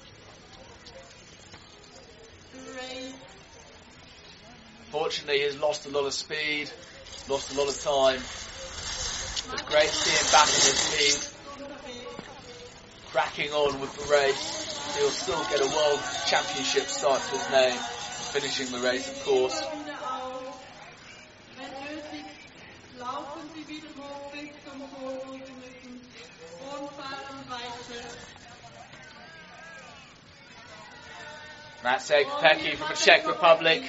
[4.90, 6.70] Fortunately, he's lost a lot of speed,
[7.28, 8.16] lost a lot of time.
[8.16, 11.72] It's great to see him back in his lead,
[13.12, 14.96] cracking on with the race.
[14.96, 17.78] He'll still get a world championship start to his name,
[18.32, 19.62] finishing the race, of course.
[31.98, 33.82] Matsej Kopecki from the Czech Republic,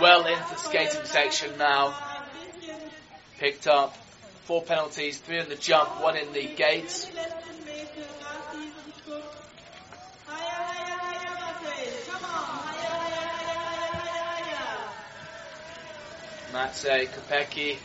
[0.00, 1.92] well into the skating section now.
[3.38, 3.96] Picked up
[4.44, 7.10] four penalties, three in the jump, one in the gates.
[16.52, 17.78] Matsej Kopecki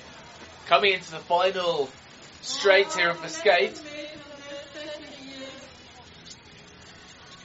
[0.68, 1.90] coming into the final
[2.44, 3.82] straight here of the skate.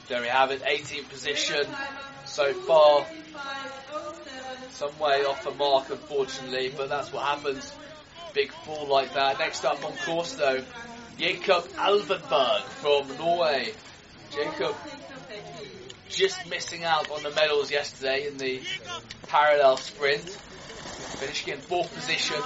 [0.07, 1.65] There we have it, 18th position
[2.31, 3.05] so far.
[4.71, 7.75] Some way off the mark, unfortunately, but that's what happens.
[8.33, 9.37] Big fall like that.
[9.37, 10.63] Next up on course, though,
[11.17, 13.73] Jakob Alvenberg from Norway.
[14.31, 14.75] Jacob
[16.07, 18.61] just missing out on the medals yesterday in the
[19.27, 22.37] parallel sprint, finishing in fourth position,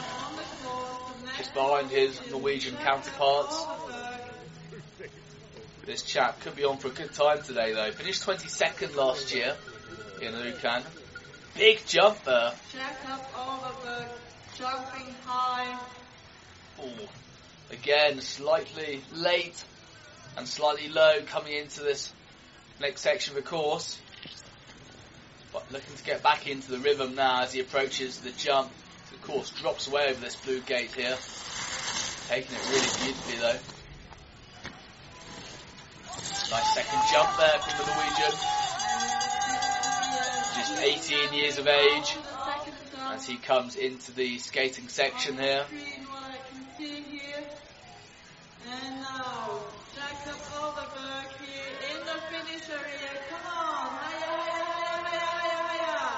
[1.37, 3.63] just behind his Norwegian counterparts.
[5.85, 7.91] This chap could be on for a good time today, though.
[7.91, 9.55] Finished 22nd last year
[10.21, 10.83] in Rjukan.
[11.55, 12.51] Big jump there.
[12.71, 14.07] Jacob Overberg
[14.57, 15.79] jumping high.
[16.83, 17.07] Ooh.
[17.71, 19.63] Again, slightly late
[20.37, 22.13] and slightly low coming into this
[22.79, 23.99] next section of the course.
[25.53, 28.71] But looking to get back into the rhythm now as he approaches the jump.
[29.11, 31.17] The course drops away over this blue gate here.
[32.27, 33.59] Taking it really beautifully though.
[36.51, 38.64] Nice second jump there from the Norwegian.
[40.55, 42.15] Just 18 years of age
[43.11, 45.65] as he comes into the skating section here.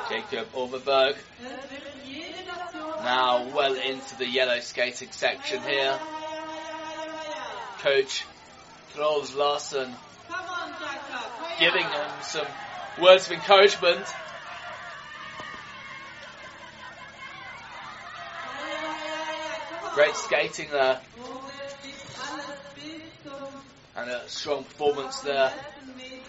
[0.08, 1.16] Jacob Overberg
[3.04, 6.00] now well into the yellow skating section here.
[7.80, 8.24] Coach
[8.96, 9.92] Rolls Larson
[11.60, 12.48] giving him some
[13.02, 14.06] words of encouragement.
[19.98, 21.00] Great skating there
[23.96, 25.52] and a strong performance there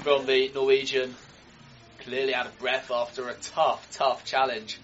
[0.03, 1.15] from the Norwegian.
[1.99, 4.79] Clearly out of breath after a tough, tough challenge.